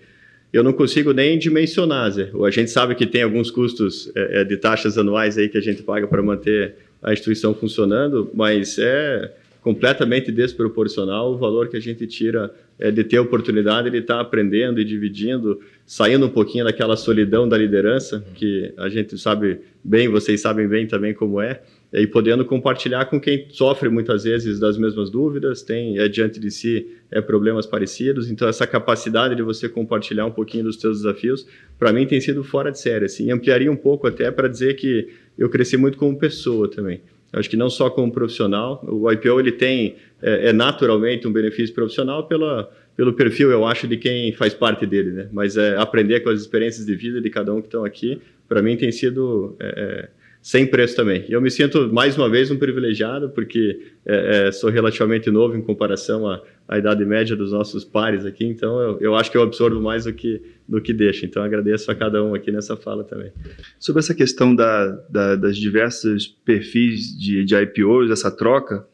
Eu 0.52 0.64
não 0.64 0.74
consigo 0.74 1.14
nem 1.14 1.38
dimensionar, 1.38 2.12
Zé. 2.12 2.32
A 2.44 2.50
gente 2.50 2.72
sabe 2.72 2.96
que 2.96 3.06
tem 3.06 3.22
alguns 3.22 3.52
custos 3.52 4.12
é, 4.16 4.42
é 4.42 4.44
de 4.44 4.58
taxas 4.58 4.98
anuais 4.98 5.38
aí 5.38 5.48
que 5.48 5.58
a 5.60 5.62
gente 5.62 5.84
paga 5.84 6.08
para 6.08 6.24
manter 6.24 6.76
a 7.02 7.14
instituição 7.14 7.54
funcionando, 7.54 8.30
mas 8.34 8.78
é 8.78 9.34
completamente 9.62 10.32
desproporcional 10.32 11.34
o 11.34 11.38
valor 11.38 11.68
que 11.68 11.78
a 11.78 11.80
gente 11.80 12.08
tira 12.08 12.54
é, 12.78 12.90
de 12.90 13.04
ter 13.04 13.18
a 13.18 13.22
oportunidade 13.22 13.90
de 13.90 13.98
estar 13.98 14.16
tá 14.16 14.22
aprendendo 14.22 14.80
e 14.80 14.86
dividindo, 14.86 15.60
saindo 15.86 16.26
um 16.26 16.30
pouquinho 16.30 16.64
daquela 16.64 16.96
solidão 16.96 17.48
da 17.48 17.58
liderança, 17.58 18.26
que 18.36 18.74
a 18.78 18.88
gente 18.88 19.18
sabe 19.18 19.60
bem, 19.84 20.08
vocês 20.08 20.40
sabem 20.40 20.68
bem 20.68 20.88
também 20.88 21.14
como 21.14 21.42
é, 21.42 21.62
e 21.92 22.06
podendo 22.06 22.46
compartilhar 22.46 23.06
com 23.06 23.20
quem 23.20 23.48
sofre 23.50 23.90
muitas 23.90 24.24
vezes 24.24 24.60
das 24.60 24.78
mesmas 24.78 25.10
dúvidas, 25.10 25.62
tem 25.62 25.98
é, 25.98 26.08
diante 26.08 26.40
de 26.40 26.52
si 26.52 26.88
é, 27.12 27.20
problemas 27.20 27.66
parecidos. 27.66 28.30
Então, 28.30 28.48
essa 28.48 28.68
capacidade 28.68 29.36
de 29.36 29.42
você 29.42 29.68
compartilhar 29.68 30.26
um 30.26 30.32
pouquinho 30.32 30.66
dos 30.66 30.80
seus 30.80 31.00
desafios, 31.00 31.48
para 31.80 31.92
mim 31.92 32.06
tem 32.06 32.22
sido 32.22 32.44
fora 32.44 32.72
de 32.72 32.80
série. 32.80 33.06
Assim, 33.06 33.32
ampliaria 33.32 33.72
um 33.72 33.76
pouco 33.76 34.08
até 34.08 34.30
para 34.30 34.48
dizer 34.48 34.76
que 34.76 35.10
eu 35.40 35.50
cresci 35.50 35.78
muito 35.78 35.98
como 35.98 36.18
pessoa 36.18 36.70
também. 36.70 37.02
Acho 37.32 37.50
que 37.50 37.58
não 37.58 37.70
só 37.70 37.90
como 37.90 38.12
profissional, 38.12 38.84
o 38.88 39.12
IPO 39.12 39.40
ele 39.40 39.52
tem 39.52 39.96
é, 40.22 40.50
é, 40.50 40.54
naturalmente 40.54 41.28
um 41.28 41.32
benefício 41.32 41.74
profissional 41.74 42.28
pela, 42.28 42.72
pelo 42.96 43.14
perfil, 43.14 43.52
eu 43.52 43.66
acho, 43.66 43.88
de 43.88 43.98
quem 43.98 44.34
faz 44.34 44.54
parte 44.54 44.86
dele, 44.86 45.12
né? 45.12 45.30
Mas 45.32 45.56
é, 45.56 45.78
aprender 45.78 46.22
com 46.22 46.30
as 46.30 46.42
experiências 46.42 46.86
de 46.86 46.96
vida 46.96 47.22
de 47.22 47.30
cada 47.30 47.54
um 47.54 47.62
que 47.62 47.68
estão 47.68 47.86
aqui, 47.86 48.20
para 48.48 48.62
mim 48.62 48.76
tem 48.76 48.92
sido 48.92 49.56
é, 49.60 49.68
é 49.68 50.20
sem 50.42 50.66
preço 50.66 50.96
também. 50.96 51.26
Eu 51.30 51.42
me 51.42 51.52
sinto, 51.52 51.92
mais 51.94 52.18
uma 52.18 52.30
vez, 52.30 52.50
um 52.50 52.58
privilegiado, 52.58 53.30
porque 53.30 53.80
é, 54.06 54.48
é, 54.48 54.52
sou 54.52 54.70
relativamente 54.70 55.30
novo 55.30 55.56
em 55.56 55.62
comparação 55.62 56.28
a, 56.28 56.42
a 56.70 56.78
idade 56.78 57.04
média 57.04 57.36
dos 57.36 57.52
nossos 57.52 57.84
pares 57.84 58.24
aqui, 58.28 58.46
então 58.46 58.80
eu, 58.80 59.00
eu 59.00 59.16
acho 59.16 59.32
que 59.32 59.36
eu 59.36 59.42
absorvo 59.42 59.82
mais 59.82 60.04
do 60.06 60.14
que, 60.14 60.40
do 60.68 60.80
que 60.80 60.94
deixo. 60.94 61.26
Então 61.26 61.42
agradeço 61.42 61.90
a 61.90 61.96
cada 61.96 62.24
um 62.24 62.36
aqui 62.36 62.52
nessa 62.52 62.78
fala 62.78 63.04
também. 63.04 63.32
Sobre 63.80 64.02
essa 64.02 64.14
questão 64.14 64.56
da, 64.56 64.86
da, 65.10 65.36
das 65.36 65.58
diversos 65.58 66.28
perfis 66.28 67.18
de, 67.18 67.44
de 67.44 67.56
IPOs, 67.56 68.12
essa 68.12 68.30
troca, 68.30 68.88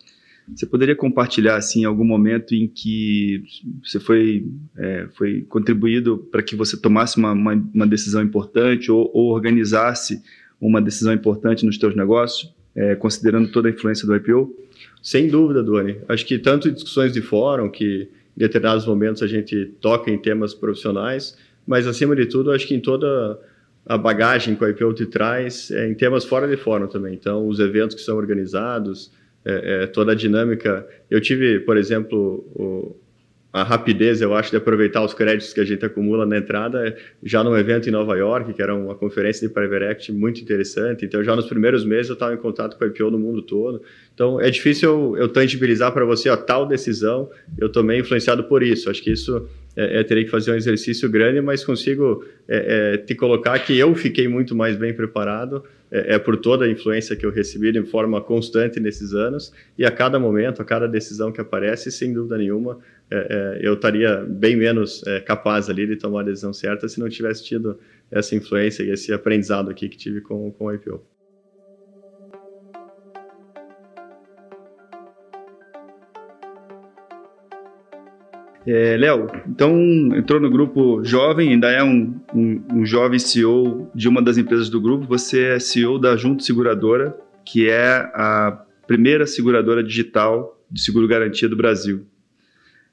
você 0.48 0.66
poderia 0.66 0.96
compartilhar 0.96 1.58
assim 1.58 1.84
algum 1.84 2.06
momento 2.06 2.56
em 2.56 2.66
que 2.66 3.44
você 3.84 4.00
foi, 4.00 4.48
é, 4.78 5.10
foi 5.14 5.42
contribuído 5.42 6.18
para 6.32 6.42
que 6.42 6.56
você 6.56 6.80
tomasse 6.80 7.18
uma, 7.18 7.34
uma, 7.34 7.54
uma 7.74 7.86
decisão 7.86 8.24
importante 8.24 8.90
ou, 8.90 9.12
ou, 9.14 9.34
organizasse 9.34 10.22
uma 10.62 10.82
decisão 10.82 11.14
importante 11.14 11.66
nos 11.66 11.76
seus 11.76 11.94
negócios, 11.94 12.55
é, 12.76 12.96
considerando 12.96 13.52
toda 13.52 13.68
a 13.68 13.72
influência 13.72 14.06
do 14.06 14.16
IPO? 14.16 14.54
Sem 15.02 15.28
dúvida, 15.28 15.64
Duane. 15.64 15.98
Acho 16.08 16.26
que 16.26 16.38
tanto 16.38 16.68
em 16.68 16.74
discussões 16.74 17.14
de 17.14 17.22
fórum, 17.22 17.70
que 17.70 18.10
em 18.36 18.40
determinados 18.40 18.86
momentos 18.86 19.24
a 19.24 19.28
gente 19.28 19.74
toca 19.80 20.12
em 20.12 20.18
temas 20.18 20.54
profissionais, 20.54 21.38
mas 21.66 21.88
acima 21.88 22.16
de 22.16 22.26
tudo, 22.26 22.52
acho 22.52 22.68
que 22.68 22.76
em 22.76 22.80
toda 22.80 23.40
a 23.86 23.98
bagagem 23.98 24.56
que 24.56 24.64
o 24.64 24.68
IPO 24.68 24.94
te 24.94 25.06
traz, 25.06 25.72
é, 25.72 25.88
em 25.88 25.94
temas 25.94 26.26
fora 26.26 26.48
de 26.48 26.58
fórum 26.58 26.88
também. 26.88 27.14
Então, 27.14 27.48
os 27.48 27.60
eventos 27.60 27.96
que 27.96 28.02
são 28.02 28.18
organizados, 28.18 29.12
é, 29.46 29.84
é, 29.84 29.88
toda 29.88 30.14
a 30.14 30.16
dinâmica. 30.16 30.88
Eu 31.10 31.22
tive, 31.22 31.60
por 31.60 31.78
exemplo, 31.78 32.44
o, 32.56 32.96
a 33.56 33.64
rapidez, 33.64 34.22
eu 34.22 34.34
acho, 34.34 34.52
de 34.52 34.58
aproveitar 34.58 35.02
os 35.02 35.14
créditos 35.14 35.54
que 35.54 35.62
a 35.62 35.64
gente 35.64 35.86
acumula 35.86 36.26
na 36.26 36.38
entrada, 36.38 36.94
já 37.24 37.42
num 37.42 37.56
evento 37.56 37.88
em 37.88 37.92
Nova 37.92 38.14
York, 38.18 38.52
que 38.52 38.62
era 38.62 38.76
uma 38.76 38.94
conferência 38.94 39.48
de 39.48 39.54
Private 39.54 39.86
Equity 39.86 40.12
muito 40.12 40.42
interessante. 40.42 41.06
Então, 41.06 41.24
já 41.24 41.34
nos 41.38 41.46
primeiros 41.46 41.86
meses 41.86 42.10
eu 42.10 42.16
estava 42.16 42.34
em 42.34 42.38
contato 42.38 42.78
com 42.78 42.84
a 42.84 42.88
IPO 42.88 43.12
no 43.12 43.18
mundo 43.18 43.42
todo. 43.42 43.82
Então, 44.14 44.42
é 44.42 44.50
difícil 44.50 44.90
eu, 44.90 45.18
eu 45.18 45.30
tangibilizar 45.30 45.94
para 45.94 46.04
você, 46.04 46.28
a 46.28 46.36
tal 46.36 46.68
decisão, 46.68 47.30
eu 47.58 47.70
tomei 47.70 48.00
influenciado 48.00 48.44
por 48.44 48.62
isso. 48.62 48.90
Acho 48.90 49.02
que 49.02 49.14
isso 49.14 49.48
é, 49.76 50.00
é, 50.00 50.04
teria 50.04 50.24
que 50.24 50.32
fazer 50.32 50.52
um 50.52 50.56
exercício 50.56 51.10
grande, 51.10 51.42
mas 51.42 51.64
consigo 51.64 52.26
é, 52.48 52.94
é, 52.94 52.98
te 52.98 53.14
colocar 53.14 53.58
que 53.60 53.78
eu 53.78 53.94
fiquei 53.94 54.28
muito 54.28 54.56
mais 54.56 54.78
bem 54.78 54.94
preparado 54.94 55.64
é, 55.92 56.16
é, 56.16 56.20
por 56.20 56.38
toda 56.38 56.66
a 56.66 56.70
influência 56.70 57.16
que 57.16 57.26
eu 57.26 57.32
recebi 57.32 57.72
de 57.72 57.84
forma 57.84 58.22
constante 58.22 58.80
nesses 58.80 59.14
anos 59.14 59.54
e 59.78 59.86
a 59.86 59.92
cada 59.92 60.20
momento, 60.20 60.62
a 60.62 60.66
cada 60.66 60.88
decisão 60.88 61.32
que 61.32 61.42
aparece, 61.42 61.92
sem 61.92 62.14
dúvida 62.14 62.38
nenhuma, 62.38 62.80
é, 63.12 63.60
eu 63.62 63.74
estaria 63.74 64.26
bem 64.28 64.56
menos 64.56 65.04
capaz 65.26 65.70
ali 65.70 65.86
de 65.86 65.96
tomar 65.96 66.22
a 66.22 66.24
decisão 66.24 66.54
certa 66.54 66.88
se 66.88 67.00
não 67.00 67.08
tivesse 67.08 67.44
tido 67.44 67.78
essa 68.10 68.36
influência 68.36 68.84
e 68.84 68.90
esse 68.90 69.14
aprendizado 69.14 69.70
aqui 69.70 69.88
que 69.90 69.98
tive 69.98 70.22
com, 70.22 70.52
com 70.52 70.66
o 70.66 70.74
IPO. 70.74 71.15
É, 78.68 78.98
Léo, 78.98 79.28
então 79.48 79.78
entrou 80.16 80.40
no 80.40 80.50
grupo 80.50 81.04
jovem, 81.04 81.50
ainda 81.50 81.70
é 81.70 81.84
um, 81.84 82.20
um, 82.34 82.64
um, 82.74 82.86
jovem 82.86 83.20
CEO 83.20 83.92
de 83.94 84.10
uma 84.10 84.24
das 84.24 84.40
empresas 84.40 84.70
do 84.70 84.82
grupo. 84.82 85.06
Você 85.06 85.44
é 85.44 85.60
CEO 85.60 86.00
da 86.00 86.18
Junto 86.18 86.44
Seguradora, 86.44 87.16
que 87.46 87.70
é 87.70 88.10
a 88.14 88.66
primeira 88.88 89.28
seguradora 89.28 89.84
digital 89.84 90.60
de 90.70 90.82
seguro 90.82 91.08
garantia 91.08 91.48
do 91.48 91.56
Brasil. 91.56 92.08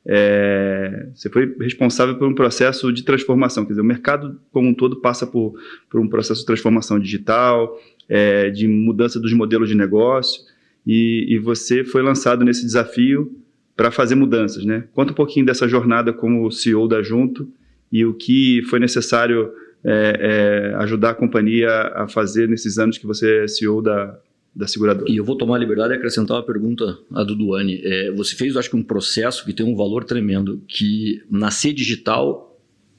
É, 0.05 1.09
você 1.15 1.31
foi 1.31 1.57
responsável 1.61 2.17
por 2.17 2.29
um 2.29 2.35
processo 2.35 2.93
de 2.93 3.03
transformação, 3.03 3.65
quer 3.65 3.71
dizer, 3.71 3.83
o 3.83 3.85
mercado 3.85 4.39
como 4.51 4.69
um 4.69 4.75
todo 4.75 5.01
passa 5.01 5.27
por, 5.27 5.55
por 5.89 6.01
um 6.01 6.09
processo 6.09 6.41
de 6.41 6.47
transformação 6.47 6.99
digital, 6.99 7.81
é, 8.09 8.51
de 8.51 8.69
mudança 8.69 9.19
dos 9.19 9.33
modelos 9.33 9.69
de 9.69 9.75
negócio, 9.75 10.43
e, 10.87 11.27
e 11.29 11.39
você 11.39 11.83
foi 11.85 12.03
lançado 12.03 12.45
nesse 12.45 12.63
desafio 12.67 13.41
para 13.77 13.91
fazer 13.91 14.15
mudanças, 14.15 14.65
né? 14.65 14.85
Conta 14.93 15.13
um 15.13 15.15
pouquinho 15.15 15.47
dessa 15.47 15.67
jornada 15.67 16.13
como 16.13 16.51
CEO 16.51 16.87
da 16.87 17.03
Junto 17.03 17.49
e 17.91 18.05
o 18.05 18.15
que 18.15 18.63
foi 18.69 18.79
necessário 18.79 19.51
é, 19.85 20.73
é, 20.73 20.75
ajudar 20.77 21.11
a 21.11 21.15
companhia 21.15 21.71
a 21.95 22.07
fazer 22.09 22.49
nesses 22.49 22.79
anos 22.79 22.99
que 22.99 23.07
você 23.07 23.45
é 23.45 23.49
CEO 23.49 23.83
da, 23.83 24.19
da 24.55 24.67
seguradora. 24.67 25.11
E 25.11 25.17
eu 25.17 25.25
vou 25.25 25.37
tomar 25.37 25.57
a 25.57 25.59
liberdade 25.59 25.91
de 25.91 25.97
acrescentar 25.97 26.37
uma 26.37 26.43
pergunta 26.43 26.99
a 27.13 27.25
do 27.25 27.35
Duane. 27.35 27.81
É, 27.83 28.13
você 28.13 28.37
fez, 28.37 28.57
acho 28.57 28.71
que, 28.71 28.77
um 28.77 28.83
processo 28.83 29.45
que 29.45 29.53
tem 29.53 29.67
um 29.67 29.75
valor 29.75 30.05
tremendo, 30.05 30.63
que 30.69 31.23
nascer 31.31 31.73
digital 31.73 32.52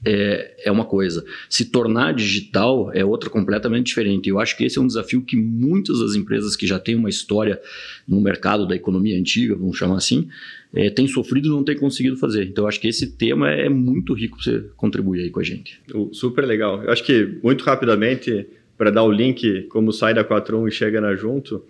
é, 0.04 0.54
é 0.64 0.70
uma 0.70 0.84
coisa. 0.84 1.24
Se 1.48 1.64
tornar 1.64 2.12
digital 2.12 2.90
é 2.92 3.04
outra 3.04 3.30
completamente 3.30 3.86
diferente. 3.86 4.28
Eu 4.28 4.38
acho 4.38 4.56
que 4.56 4.64
esse 4.64 4.78
é 4.78 4.80
um 4.80 4.86
desafio 4.86 5.22
que 5.22 5.36
muitas 5.36 6.00
das 6.00 6.14
empresas 6.14 6.54
que 6.54 6.66
já 6.66 6.78
têm 6.78 6.94
uma 6.94 7.08
história 7.08 7.60
no 8.06 8.20
mercado 8.20 8.66
da 8.66 8.76
economia 8.76 9.18
antiga, 9.18 9.54
vamos 9.54 9.78
chamar 9.78 9.96
assim, 9.96 10.28
é, 10.74 10.90
têm 10.90 11.08
sofrido 11.08 11.46
e 11.46 11.50
não 11.50 11.64
têm 11.64 11.76
conseguido 11.76 12.16
fazer. 12.16 12.44
Então, 12.44 12.64
eu 12.64 12.68
acho 12.68 12.80
que 12.80 12.88
esse 12.88 13.12
tema 13.16 13.50
é 13.50 13.68
muito 13.68 14.12
rico 14.12 14.36
para 14.36 14.44
você 14.44 14.64
contribuir 14.76 15.22
aí 15.22 15.30
com 15.30 15.40
a 15.40 15.44
gente. 15.44 15.80
Super 16.12 16.44
legal. 16.44 16.82
Eu 16.82 16.90
acho 16.90 17.04
que, 17.04 17.38
muito 17.42 17.64
rapidamente, 17.64 18.46
para 18.76 18.90
dar 18.90 19.04
o 19.04 19.10
link 19.10 19.62
como 19.70 19.92
sai 19.92 20.12
da 20.12 20.24
41 20.24 20.68
e 20.68 20.70
chega 20.70 21.00
na 21.00 21.14
Junto, 21.14 21.64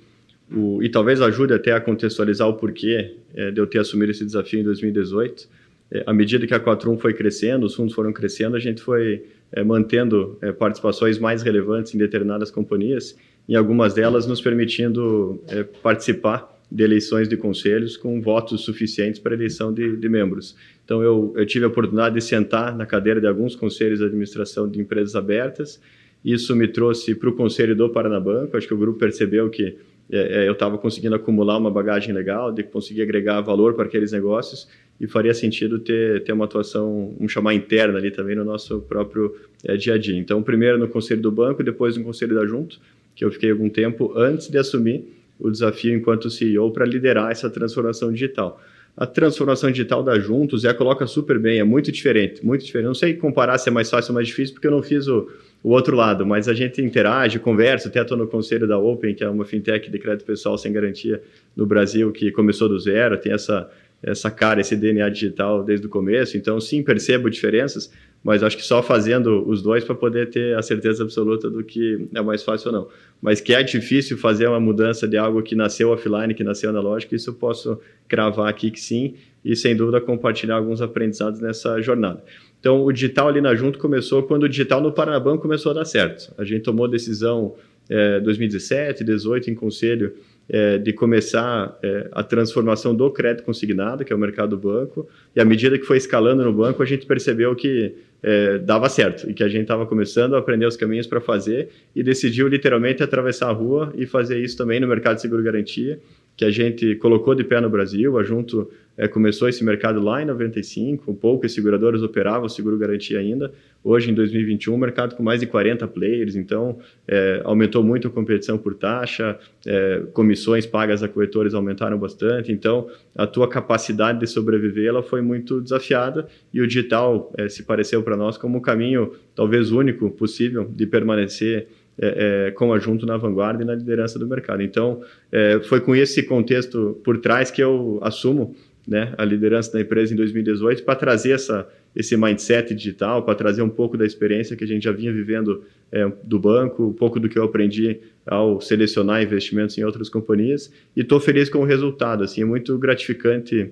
o, 0.50 0.82
e 0.82 0.88
talvez 0.88 1.20
ajude 1.20 1.54
até 1.54 1.72
a 1.72 1.80
contextualizar 1.80 2.48
o 2.48 2.54
porquê 2.54 3.14
é, 3.34 3.50
de 3.50 3.60
eu 3.60 3.66
ter 3.66 3.78
assumido 3.78 4.10
esse 4.10 4.24
desafio 4.24 4.60
em 4.60 4.64
2018 4.64 5.46
é, 5.46 5.63
à 6.06 6.12
medida 6.12 6.46
que 6.46 6.54
a 6.54 6.60
41 6.60 6.98
foi 6.98 7.14
crescendo, 7.14 7.66
os 7.66 7.74
fundos 7.74 7.94
foram 7.94 8.12
crescendo, 8.12 8.56
a 8.56 8.60
gente 8.60 8.82
foi 8.82 9.24
é, 9.52 9.62
mantendo 9.62 10.36
é, 10.40 10.52
participações 10.52 11.18
mais 11.18 11.42
relevantes 11.42 11.94
em 11.94 11.98
determinadas 11.98 12.50
companhias, 12.50 13.16
em 13.48 13.54
algumas 13.54 13.94
delas 13.94 14.26
nos 14.26 14.40
permitindo 14.40 15.40
é, 15.48 15.62
participar 15.62 16.52
de 16.70 16.82
eleições 16.82 17.28
de 17.28 17.36
conselhos 17.36 17.96
com 17.96 18.20
votos 18.20 18.62
suficientes 18.64 19.20
para 19.20 19.34
eleição 19.34 19.72
de, 19.72 19.96
de 19.96 20.08
membros. 20.08 20.56
Então, 20.84 21.02
eu, 21.02 21.32
eu, 21.36 21.46
tive 21.46 21.64
a 21.64 21.68
oportunidade 21.68 22.16
de 22.16 22.20
sentar 22.20 22.74
na 22.76 22.84
cadeira 22.84 23.20
de 23.20 23.26
alguns 23.26 23.54
conselhos 23.54 24.00
de 24.00 24.06
administração 24.06 24.68
de 24.68 24.80
empresas 24.80 25.14
abertas. 25.14 25.80
Isso 26.24 26.56
me 26.56 26.66
trouxe 26.66 27.14
para 27.14 27.28
o 27.28 27.32
conselho 27.34 27.76
do 27.76 27.88
Paranabanco. 27.90 28.56
Acho 28.56 28.66
que 28.66 28.74
o 28.74 28.78
grupo 28.78 28.98
percebeu 28.98 29.48
que 29.50 29.62
é, 29.62 29.74
é, 29.74 29.76
eu 30.10 30.52
estava 30.52 30.76
conseguindo 30.76 31.14
acumular 31.14 31.56
uma 31.56 31.70
bagagem 31.70 32.14
legal, 32.14 32.52
de 32.52 32.62
conseguir 32.62 33.02
agregar 33.02 33.40
valor 33.40 33.74
para 33.74 33.86
aqueles 33.86 34.12
negócios 34.12 34.68
e 35.00 35.06
faria 35.06 35.34
sentido 35.34 35.78
ter, 35.78 36.22
ter 36.22 36.32
uma 36.32 36.44
atuação, 36.44 37.14
vamos 37.16 37.32
chamar 37.32 37.54
interna 37.54 37.98
ali 37.98 38.10
também 38.10 38.36
no 38.36 38.44
nosso 38.44 38.80
próprio 38.80 39.34
é, 39.64 39.76
dia 39.76 39.94
a 39.94 39.98
dia. 39.98 40.16
Então, 40.16 40.42
primeiro 40.42 40.78
no 40.78 40.88
conselho 40.88 41.20
do 41.20 41.32
banco, 41.32 41.62
depois 41.62 41.96
no 41.96 42.04
conselho 42.04 42.34
da 42.34 42.46
Junto, 42.46 42.78
que 43.14 43.24
eu 43.24 43.30
fiquei 43.30 43.50
algum 43.50 43.68
tempo 43.68 44.12
antes 44.16 44.48
de 44.48 44.58
assumir 44.58 45.04
o 45.38 45.50
desafio 45.50 45.94
enquanto 45.94 46.30
CEO 46.30 46.70
para 46.70 46.84
liderar 46.84 47.30
essa 47.30 47.50
transformação 47.50 48.12
digital. 48.12 48.60
A 48.96 49.06
transformação 49.06 49.70
digital 49.70 50.04
da 50.04 50.18
Juntos, 50.20 50.62
Zé 50.62 50.72
coloca 50.72 51.04
super 51.06 51.38
bem, 51.38 51.58
é 51.58 51.64
muito 51.64 51.90
diferente, 51.90 52.44
muito 52.46 52.64
diferente. 52.64 52.86
Não 52.86 52.94
sei 52.94 53.14
comparar 53.14 53.58
se 53.58 53.68
é 53.68 53.72
mais 53.72 53.90
fácil 53.90 54.12
ou 54.12 54.14
mais 54.14 54.28
difícil, 54.28 54.54
porque 54.54 54.68
eu 54.68 54.70
não 54.70 54.82
fiz 54.82 55.08
o, 55.08 55.28
o 55.64 55.70
outro 55.70 55.96
lado, 55.96 56.26
mas 56.26 56.46
a 56.46 56.52
gente 56.52 56.82
interage, 56.82 57.38
conversa, 57.38 57.88
até 57.88 58.02
estou 58.02 58.18
no 58.18 58.26
conselho 58.26 58.68
da 58.68 58.78
Open, 58.78 59.14
que 59.14 59.24
é 59.24 59.28
uma 59.28 59.46
fintech 59.46 59.90
de 59.90 59.98
crédito 59.98 60.26
pessoal 60.26 60.58
sem 60.58 60.70
garantia 60.70 61.22
no 61.56 61.64
Brasil, 61.64 62.12
que 62.12 62.30
começou 62.30 62.68
do 62.68 62.78
zero, 62.78 63.16
tem 63.18 63.32
essa 63.32 63.70
essa 64.02 64.30
cara, 64.30 64.60
esse 64.60 64.76
DNA 64.76 65.08
digital 65.08 65.64
desde 65.64 65.86
o 65.86 65.88
começo. 65.88 66.36
Então, 66.36 66.60
sim, 66.60 66.82
percebo 66.82 67.30
diferenças, 67.30 67.90
mas 68.24 68.42
acho 68.42 68.56
que 68.56 68.64
só 68.64 68.82
fazendo 68.82 69.46
os 69.46 69.60
dois 69.60 69.84
para 69.84 69.94
poder 69.94 70.30
ter 70.30 70.56
a 70.56 70.62
certeza 70.62 71.04
absoluta 71.04 71.50
do 71.50 71.62
que 71.62 72.08
é 72.14 72.22
mais 72.22 72.42
fácil 72.42 72.68
ou 72.68 72.72
não. 72.72 72.88
Mas 73.20 73.38
que 73.38 73.52
é 73.52 73.62
difícil 73.62 74.16
fazer 74.16 74.48
uma 74.48 74.58
mudança 74.58 75.06
de 75.06 75.18
algo 75.18 75.42
que 75.42 75.54
nasceu 75.54 75.90
offline, 75.90 76.32
que 76.32 76.42
nasceu 76.42 76.70
analógico, 76.70 77.14
isso 77.14 77.28
eu 77.28 77.34
posso 77.34 77.78
cravar 78.08 78.48
aqui 78.48 78.70
que 78.70 78.80
sim, 78.80 79.14
e 79.44 79.54
sem 79.54 79.76
dúvida 79.76 80.00
compartilhar 80.00 80.56
alguns 80.56 80.80
aprendizados 80.80 81.38
nessa 81.38 81.80
jornada. 81.82 82.24
Então, 82.58 82.82
o 82.82 82.90
digital 82.90 83.28
ali 83.28 83.42
na 83.42 83.54
Junto 83.54 83.78
começou 83.78 84.22
quando 84.22 84.44
o 84.44 84.48
digital 84.48 84.80
no 84.80 84.90
Paranabanco 84.90 85.42
começou 85.42 85.72
a 85.72 85.74
dar 85.74 85.84
certo. 85.84 86.32
A 86.38 86.44
gente 86.44 86.62
tomou 86.62 86.88
decisão 86.88 87.54
é, 87.90 88.20
2017, 88.20 89.04
2018 89.04 89.50
em 89.50 89.54
conselho 89.54 90.14
é, 90.48 90.78
de 90.78 90.92
começar 90.92 91.78
é, 91.82 92.08
a 92.12 92.22
transformação 92.22 92.94
do 92.94 93.10
crédito 93.10 93.44
consignado, 93.44 94.02
que 94.02 94.12
é 94.12 94.16
o 94.16 94.18
mercado 94.18 94.56
do 94.56 94.58
banco, 94.58 95.06
e 95.36 95.40
à 95.40 95.44
medida 95.44 95.78
que 95.78 95.84
foi 95.84 95.98
escalando 95.98 96.42
no 96.42 96.52
banco, 96.52 96.82
a 96.82 96.86
gente 96.86 97.04
percebeu 97.04 97.54
que 97.54 97.94
é, 98.26 98.56
dava 98.56 98.88
certo 98.88 99.28
e 99.28 99.34
que 99.34 99.44
a 99.44 99.48
gente 99.48 99.62
estava 99.62 99.84
começando 99.84 100.34
a 100.34 100.38
aprender 100.38 100.64
os 100.64 100.78
caminhos 100.78 101.06
para 101.06 101.20
fazer 101.20 101.68
e 101.94 102.02
decidiu 102.02 102.48
literalmente 102.48 103.02
atravessar 103.02 103.50
a 103.50 103.52
rua 103.52 103.92
e 103.94 104.06
fazer 104.06 104.38
isso 104.38 104.56
também 104.56 104.80
no 104.80 104.88
mercado 104.88 105.16
de 105.16 105.20
seguro 105.20 105.42
garantia, 105.42 106.00
que 106.36 106.44
a 106.44 106.50
gente 106.50 106.96
colocou 106.96 107.34
de 107.34 107.44
pé 107.44 107.60
no 107.60 107.70
Brasil, 107.70 108.18
a 108.18 108.22
Junto 108.22 108.70
é, 108.96 109.08
começou 109.08 109.48
esse 109.48 109.64
mercado 109.64 110.00
lá 110.00 110.22
em 110.22 110.24
95, 110.24 111.10
um 111.10 111.14
poucas 111.14 111.52
seguradoras 111.52 112.02
operavam 112.02 112.46
o 112.46 112.48
seguro 112.48 112.78
garantia 112.78 113.18
ainda. 113.18 113.52
Hoje, 113.82 114.10
em 114.10 114.14
2021, 114.14 114.74
um 114.74 114.78
mercado 114.78 115.14
com 115.14 115.22
mais 115.22 115.40
de 115.40 115.46
40 115.46 115.86
players, 115.88 116.36
então 116.36 116.78
é, 117.06 117.40
aumentou 117.44 117.82
muito 117.82 118.08
a 118.08 118.10
competição 118.10 118.56
por 118.56 118.74
taxa, 118.74 119.38
é, 119.66 120.02
comissões 120.12 120.64
pagas 120.64 121.02
a 121.02 121.08
corretores 121.08 121.54
aumentaram 121.54 121.98
bastante, 121.98 122.50
então 122.50 122.88
a 123.16 123.26
tua 123.26 123.48
capacidade 123.48 124.20
de 124.20 124.26
sobreviver 124.26 124.86
ela 124.86 125.02
foi 125.02 125.20
muito 125.20 125.60
desafiada 125.60 126.26
e 126.52 126.60
o 126.60 126.66
digital 126.66 127.32
se 127.48 127.62
pareceu 127.62 128.02
para 128.02 128.16
nós 128.16 128.38
como 128.38 128.58
o 128.58 128.60
caminho 128.60 129.12
talvez 129.34 129.70
único 129.70 130.10
possível 130.10 130.64
de 130.64 130.86
permanecer 130.86 131.68
é, 132.00 132.48
é, 132.48 132.50
como 132.52 132.78
junto 132.78 133.06
na 133.06 133.16
vanguarda 133.16 133.62
e 133.62 133.66
na 133.66 133.74
liderança 133.74 134.18
do 134.18 134.26
mercado. 134.26 134.62
Então, 134.62 135.02
é, 135.30 135.60
foi 135.60 135.80
com 135.80 135.94
esse 135.94 136.22
contexto 136.22 137.00
por 137.04 137.18
trás 137.18 137.50
que 137.50 137.62
eu 137.62 137.98
assumo 138.02 138.54
né, 138.86 139.14
a 139.16 139.24
liderança 139.24 139.72
da 139.72 139.80
empresa 139.80 140.12
em 140.12 140.16
2018 140.16 140.82
para 140.82 140.94
trazer 140.94 141.32
essa, 141.32 141.66
esse 141.94 142.16
mindset 142.16 142.74
digital, 142.74 143.22
para 143.22 143.34
trazer 143.34 143.62
um 143.62 143.68
pouco 143.68 143.96
da 143.96 144.04
experiência 144.04 144.56
que 144.56 144.64
a 144.64 144.66
gente 144.66 144.82
já 144.82 144.92
vinha 144.92 145.12
vivendo 145.12 145.64
é, 145.90 146.10
do 146.22 146.38
banco, 146.38 146.88
um 146.88 146.92
pouco 146.92 147.18
do 147.18 147.28
que 147.28 147.38
eu 147.38 147.44
aprendi 147.44 148.00
ao 148.26 148.60
selecionar 148.60 149.22
investimentos 149.22 149.78
em 149.78 149.84
outras 149.84 150.08
companhias 150.08 150.72
e 150.96 151.00
estou 151.00 151.20
feliz 151.20 151.48
com 151.48 151.58
o 151.58 151.64
resultado. 151.64 152.24
Assim, 152.24 152.42
é 152.42 152.44
muito 152.44 152.76
gratificante 152.78 153.70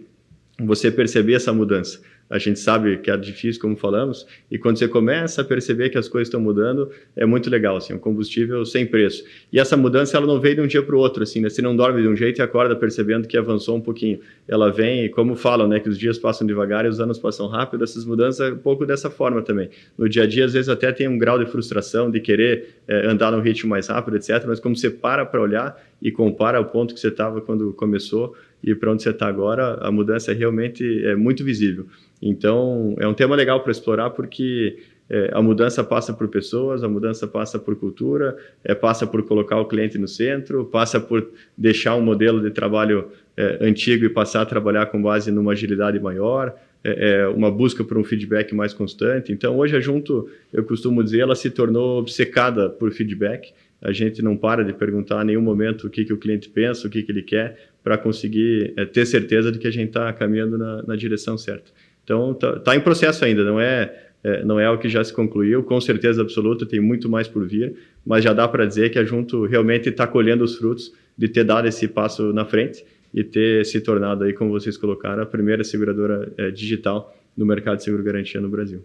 você 0.59 0.91
perceber 0.91 1.35
essa 1.35 1.52
mudança 1.52 2.00
a 2.33 2.39
gente 2.39 2.59
sabe 2.59 2.97
que 2.97 3.11
é 3.11 3.17
difícil, 3.19 3.61
como 3.61 3.77
falamos, 3.77 4.27
e 4.51 4.57
quando 4.57 4.79
você 4.79 4.89
começa 4.89 5.43
a 5.43 5.45
perceber 5.45 5.91
que 5.91 5.99
as 5.99 6.09
coisas 6.09 6.29
estão 6.29 6.41
mudando, 6.41 6.91
é 7.15 7.27
muito 7.27 7.51
legal, 7.51 7.77
assim, 7.77 7.93
um 7.93 7.99
combustível 7.99 8.65
sem 8.65 8.87
preço. 8.87 9.23
E 9.53 9.61
essa 9.61 9.77
mudança, 9.77 10.17
ela 10.17 10.27
não 10.27 10.41
veio 10.41 10.55
de 10.55 10.61
um 10.62 10.67
dia 10.67 10.83
para 10.83 10.97
o 10.97 10.99
outro, 10.99 11.23
assim, 11.23 11.43
né? 11.43 11.51
Você 11.51 11.61
não 11.61 11.77
dorme 11.77 12.01
de 12.01 12.09
um 12.09 12.17
jeito 12.17 12.39
e 12.39 12.43
acorda 12.43 12.75
percebendo 12.75 13.29
que 13.29 13.37
avançou 13.37 13.77
um 13.77 13.83
pouquinho. 13.83 14.19
Ela 14.49 14.73
vem, 14.73 15.11
como 15.11 15.37
falam, 15.37 15.69
né, 15.69 15.79
que 15.79 15.91
os 15.91 15.99
dias 15.99 16.19
passam 16.19 16.47
devagar 16.47 16.87
e 16.87 16.89
os 16.89 17.01
anos 17.01 17.19
passam 17.19 17.49
rápido, 17.49 17.85
essas 17.85 18.07
mudanças 18.07 18.51
um 18.51 18.57
pouco 18.57 18.87
dessa 18.87 19.11
forma 19.11 19.43
também. 19.43 19.69
No 19.99 20.09
dia 20.09 20.23
a 20.23 20.27
dia, 20.27 20.47
às 20.47 20.55
vezes 20.55 20.71
até 20.71 20.91
tem 20.91 21.07
um 21.07 21.19
grau 21.19 21.39
de 21.39 21.45
frustração, 21.45 22.11
de 22.11 22.19
querer 22.19 22.77
é, 22.89 23.09
andar 23.09 23.31
num 23.31 23.43
ritmo 23.43 23.69
mais 23.69 23.89
rápido, 23.89 24.17
etc., 24.17 24.43
mas 24.47 24.59
como 24.59 24.75
você 24.75 24.89
para 24.89 25.27
para 25.27 25.43
olhar 25.43 25.79
e 26.01 26.11
compara 26.11 26.59
o 26.59 26.65
ponto 26.65 26.95
que 26.95 27.01
você 27.01 27.09
estava 27.09 27.43
quando 27.43 27.75
começou 27.75 28.35
e 28.62 28.75
para 28.75 28.93
onde 28.93 29.03
você 29.03 29.11
está 29.11 29.27
agora, 29.27 29.75
a 29.81 29.91
mudança 29.91 30.31
é 30.31 30.35
realmente 30.35 31.05
é 31.05 31.17
muito 31.17 31.45
visível. 31.45 31.87
Então, 32.23 32.95
é 33.00 33.07
um 33.07 33.14
tema 33.14 33.35
legal 33.35 33.61
para 33.61 33.73
explorar 33.73 34.11
porque 34.11 34.79
é, 35.11 35.31
a 35.33 35.43
mudança 35.43 35.83
passa 35.83 36.12
por 36.12 36.29
pessoas, 36.29 36.85
a 36.85 36.88
mudança 36.88 37.26
passa 37.26 37.59
por 37.59 37.75
cultura, 37.76 38.37
é, 38.62 38.75
passa 38.75 39.07
por 39.07 39.23
colocar 39.25 39.59
o 39.59 39.67
cliente 39.67 39.99
no 39.99 40.07
centro, 40.07 40.64
passa 40.64 41.00
por 41.00 41.29
deixar 41.59 41.97
um 41.97 42.00
modelo 42.00 42.41
de 42.41 42.50
trabalho 42.50 43.09
é, 43.37 43.59
antigo 43.61 44.05
e 44.05 44.09
passar 44.09 44.43
a 44.43 44.47
trabalhar 44.47 44.87
com 44.87 45.02
base 45.02 45.33
numa 45.33 45.52
agilidade 45.52 45.99
maior, 45.99 46.55
é, 46.85 47.23
é 47.23 47.29
uma 47.29 47.50
busca 47.50 47.83
por 47.83 47.99
um 47.99 48.05
feedback 48.05 48.55
mais 48.55 48.73
constante. 48.73 49.33
Então, 49.33 49.59
hoje 49.59 49.76
a 49.76 49.81
Junto, 49.81 50.31
eu 50.52 50.64
costumo 50.64 51.02
dizer, 51.02 51.21
ela 51.21 51.35
se 51.35 51.50
tornou 51.50 51.99
obcecada 51.99 52.71
por 52.71 52.93
feedback. 52.93 53.52
A 53.81 53.93
gente 53.93 54.23
não 54.23 54.37
para 54.37 54.64
de 54.64 54.73
perguntar 54.73 55.23
em 55.23 55.26
nenhum 55.26 55.43
momento 55.43 55.88
o 55.88 55.91
que, 55.91 56.05
que 56.05 56.12
o 56.12 56.17
cliente 56.17 56.49
pensa, 56.49 56.87
o 56.87 56.91
que, 56.91 57.02
que 57.02 57.11
ele 57.11 57.23
quer, 57.23 57.59
para 57.83 57.99
conseguir 57.99 58.73
é, 58.76 58.85
ter 58.85 59.05
certeza 59.05 59.50
de 59.50 59.59
que 59.59 59.67
a 59.67 59.73
gente 59.73 59.88
está 59.88 60.12
caminhando 60.12 60.57
na, 60.57 60.83
na 60.85 60.97
direção 60.97 61.37
certa. 61.37 61.71
Então, 62.04 62.32
está 62.32 62.59
tá 62.59 62.76
em 62.76 62.80
processo 62.80 63.25
ainda, 63.25 63.44
não 63.44 63.61
é, 63.61 63.94
é, 64.25 64.44
não 64.44 64.59
é 64.59 64.66
algo 64.66 64.80
que 64.80 64.88
já 64.88 65.02
se 65.02 65.12
concluiu, 65.12 65.62
com 65.62 65.80
certeza 65.80 66.23
absoluta, 66.23 66.66
tem 66.66 66.80
muito 66.80 67.09
mais 67.09 67.28
por 67.28 67.47
vir, 67.47 67.75
mas 68.04 68.25
já 68.25 68.32
dá 68.32 68.47
para 68.49 68.64
dizer 68.64 68.90
que 68.90 68.99
a 68.99 69.04
Junto 69.04 69.44
realmente 69.47 69.88
está 69.88 70.06
colhendo 70.06 70.44
os 70.44 70.56
frutos 70.56 70.92
de 71.16 71.28
ter 71.28 71.44
dado 71.44 71.68
esse 71.68 71.87
passo 71.87 72.32
na 72.32 72.44
frente 72.44 72.85
e 73.14 73.23
ter 73.23 73.64
se 73.66 73.80
tornado, 73.80 74.25
aí, 74.25 74.32
como 74.32 74.50
vocês 74.50 74.76
colocaram, 74.76 75.23
a 75.23 75.26
primeira 75.26 75.62
seguradora 75.62 76.32
é, 76.37 76.50
digital 76.50 77.14
no 77.37 77.47
mercado 77.47 77.78
de 77.78 77.85
seguro 77.85 78.02
garantia 78.02 78.40
no 78.40 78.49
Brasil. 78.49 78.85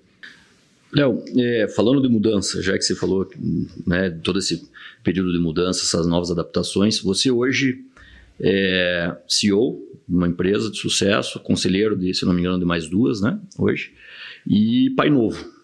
Léo, 0.94 1.24
é, 1.38 1.68
falando 1.68 2.02
de 2.02 2.08
mudança, 2.08 2.62
já 2.62 2.78
que 2.78 2.82
você 2.82 2.96
falou 2.96 3.28
né, 3.86 4.10
todo 4.24 4.40
esse 4.40 4.70
período 5.04 5.32
de 5.34 5.40
mudança, 5.40 5.82
essas 5.82 6.08
novas 6.08 6.32
adaptações, 6.32 7.00
você 7.00 7.30
hoje 7.30 7.84
é 8.42 9.16
CEO 9.28 9.80
de 10.08 10.16
uma 10.16 10.28
empresa 10.28 10.72
de 10.72 10.78
sucesso, 10.78 11.40
conselheiro 11.40 11.96
de, 11.96 12.14
se 12.14 12.26
não 12.26 12.34
me 12.34 12.42
engano, 12.42 12.60
de 12.60 12.66
mais 12.66 12.88
duas, 12.88 13.22
né, 13.22 13.40
hoje, 13.58 13.92
e 14.48 14.92
pai 14.96 15.10
novo. 15.10 15.58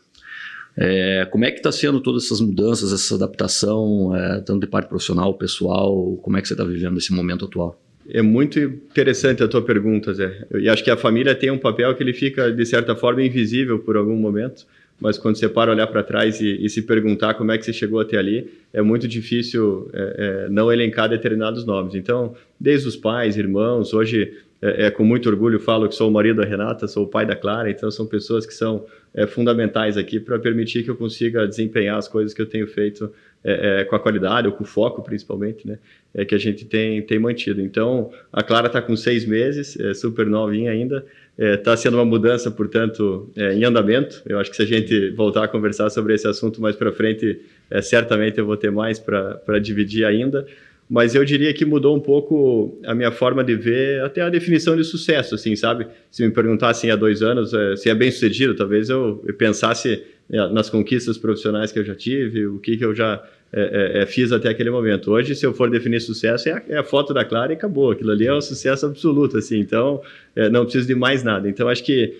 É, 0.76 1.28
como 1.32 1.46
é 1.46 1.52
que 1.52 1.58
está 1.58 1.72
sendo 1.72 2.02
todas 2.02 2.26
essas 2.26 2.42
mudanças, 2.42 2.92
essa 2.92 3.16
adaptação, 3.16 4.16
é, 4.16 4.42
tanto 4.42 4.62
de 4.62 4.68
parte 4.68 4.88
profissional, 4.88 5.34
pessoal, 5.36 6.18
como 6.24 6.36
é 6.36 6.42
que 6.42 6.48
você 6.48 6.56
está 6.56 6.64
vivendo 6.64 6.98
esse 6.98 7.14
momento 7.14 7.46
atual? 7.46 7.80
É 8.10 8.22
muito 8.22 8.60
interessante 8.60 9.42
a 9.44 9.48
tua 9.48 9.62
pergunta, 9.62 10.14
Zé. 10.14 10.46
E 10.56 10.68
acho 10.68 10.84
que 10.84 10.92
a 10.92 10.98
família 10.98 11.34
tem 11.34 11.52
um 11.52 11.58
papel 11.58 11.96
que 11.96 12.04
ele 12.04 12.12
fica, 12.12 12.52
de 12.52 12.66
certa 12.66 12.96
forma, 12.96 13.24
invisível 13.24 13.80
por 13.80 13.96
algum 13.96 14.16
momento 14.16 14.66
mas 15.04 15.18
quando 15.18 15.36
você 15.36 15.50
para 15.50 15.70
olhar 15.70 15.86
para 15.88 16.02
trás 16.02 16.40
e, 16.40 16.64
e, 16.64 16.70
se 16.70 16.82
perguntar 16.82 17.34
como 17.34 17.52
é 17.52 17.58
que 17.58 17.66
você 17.66 17.74
chegou 17.74 18.00
até 18.00 18.16
ali, 18.16 18.50
é 18.72 18.82
muito 18.82 19.06
difícil 19.06 19.92
é, 19.92 20.46
é, 20.46 20.50
não 20.50 20.72
elencar 20.72 21.10
determinados 21.10 21.66
nomes. 21.66 21.94
Então, 21.94 22.34
desde 22.58 22.88
os 22.88 22.96
pais, 22.96 23.36
irmãos, 23.36 23.94
hoje 23.94 24.32
é, 24.62 24.86
é, 24.86 24.92
com 24.92 25.04
muito 25.04 25.28
orgulho 25.28 25.60
falo 25.60 25.90
que 25.90 25.94
sou 25.94 26.10
o 26.10 26.14
marido 26.14 26.38
da 26.38 26.48
Renata, 26.48 26.88
sou 26.88 27.04
o 27.04 27.08
pai 27.08 27.26
da 27.26 27.36
Clara, 27.36 27.70
então 27.70 27.92
são 27.92 28.06
pessoas 28.06 28.46
que 28.46 28.54
são 28.54 28.86
é, 29.14 29.28
fundamentais 29.28 29.98
aqui 29.98 30.22
para 30.22 30.40
permitir 30.40 30.84
que 30.84 30.90
eu 30.90 30.96
consiga 30.96 31.46
desempenhar 31.46 31.98
as 31.98 32.08
coisas 32.08 32.34
que 32.34 32.42
eu 32.42 32.46
tenho 32.46 32.66
feito 32.66 33.12
é, 33.44 33.84
com 33.84 33.98
a 33.98 34.00
qualidade, 34.00 34.48
ou 34.48 34.54
com 34.54 34.64
foco 34.64 35.04
principalmente, 35.04 35.68
né? 35.68 35.78
Que 36.26 36.34
a 36.34 36.38
gente 36.38 36.64
tem, 36.64 37.02
tem 37.02 37.20
mantido. 37.20 37.60
Então, 37.60 38.10
a 38.32 38.42
Clara 38.42 38.68
está 38.68 38.82
com 38.82 38.96
seis 38.96 39.26
meses, 39.26 39.78
é 39.78 39.94
super 39.94 40.28
novinha 40.28 40.72
ainda, 40.72 41.06
está 41.38 41.74
é, 41.74 41.76
sendo 41.76 41.98
uma 41.98 42.06
mudança, 42.06 42.52
portanto, 42.52 43.32
é, 43.36 43.54
em 43.54 43.64
andamento. 43.64 44.22
Eu 44.26 44.40
acho 44.40 44.52
que 44.52 44.56
se 44.56 44.62
a 44.62 44.66
gente 44.66 45.10
voltar 45.12 45.44
a 45.46 45.48
conversar 45.48 45.90
sobre 45.90 46.14
esse 46.14 46.28
assunto 46.28 46.62
mais 46.62 46.76
para 46.76 46.92
frente, 46.92 47.42
é, 47.70 47.82
certamente 47.82 48.38
eu 48.38 48.46
vou 48.46 48.56
ter 48.56 48.72
mais 48.72 49.00
para 49.00 49.60
dividir 49.62 50.06
ainda. 50.06 50.46
Mas 50.90 51.16
eu 51.16 51.24
diria 51.26 51.54
que 51.54 51.66
mudou 51.66 51.96
um 51.96 52.00
pouco 52.00 52.80
a 52.86 52.94
minha 52.94 53.12
forma 53.12 53.44
de 53.44 53.56
ver 53.56 54.04
até 54.04 54.22
a 54.22 54.30
definição 54.30 54.76
de 54.76 54.84
sucesso, 54.84 55.34
assim, 55.34 55.56
sabe? 55.56 55.88
Se 56.12 56.24
me 56.24 56.32
perguntassem 56.32 56.92
há 56.92 56.96
dois 56.96 57.24
anos 57.24 57.54
é, 57.54 57.76
se 57.76 57.90
é 57.90 57.96
bem 57.96 58.12
sucedido, 58.12 58.54
talvez 58.54 58.90
eu, 58.90 59.24
eu 59.26 59.34
pensasse 59.34 60.04
é, 60.30 60.48
nas 60.50 60.70
conquistas 60.70 61.18
profissionais 61.18 61.72
que 61.72 61.80
eu 61.80 61.84
já 61.84 61.96
tive, 61.96 62.46
o 62.46 62.60
que, 62.60 62.78
que 62.78 62.86
eu 62.86 62.94
já 62.94 63.24
é, 63.54 64.00
é, 64.00 64.02
é, 64.02 64.06
fiz 64.06 64.32
até 64.32 64.50
aquele 64.50 64.72
momento. 64.72 65.12
Hoje, 65.12 65.36
se 65.36 65.46
eu 65.46 65.54
for 65.54 65.70
definir 65.70 66.02
sucesso, 66.02 66.50
é 66.50 66.54
a, 66.54 66.64
é 66.70 66.78
a, 66.78 66.84
foto 66.84 67.14
da 67.14 67.24
Clara 67.24 67.54
e 67.54 67.56
acabou. 67.56 67.92
Aquilo 67.92 68.12
ali 68.12 68.26
é 68.26 68.34
um 68.34 68.42
sucesso 68.42 68.88
absoluto, 68.88 69.38
assim. 69.38 69.60
Então, 69.60 70.02
é, 70.36 70.50
não 70.50 70.64
preciso 70.64 70.88
de 70.88 70.96
mais 70.96 71.24
nada. 71.24 71.48
Então, 71.48 71.70
acho 71.70 71.84
que 71.84 72.18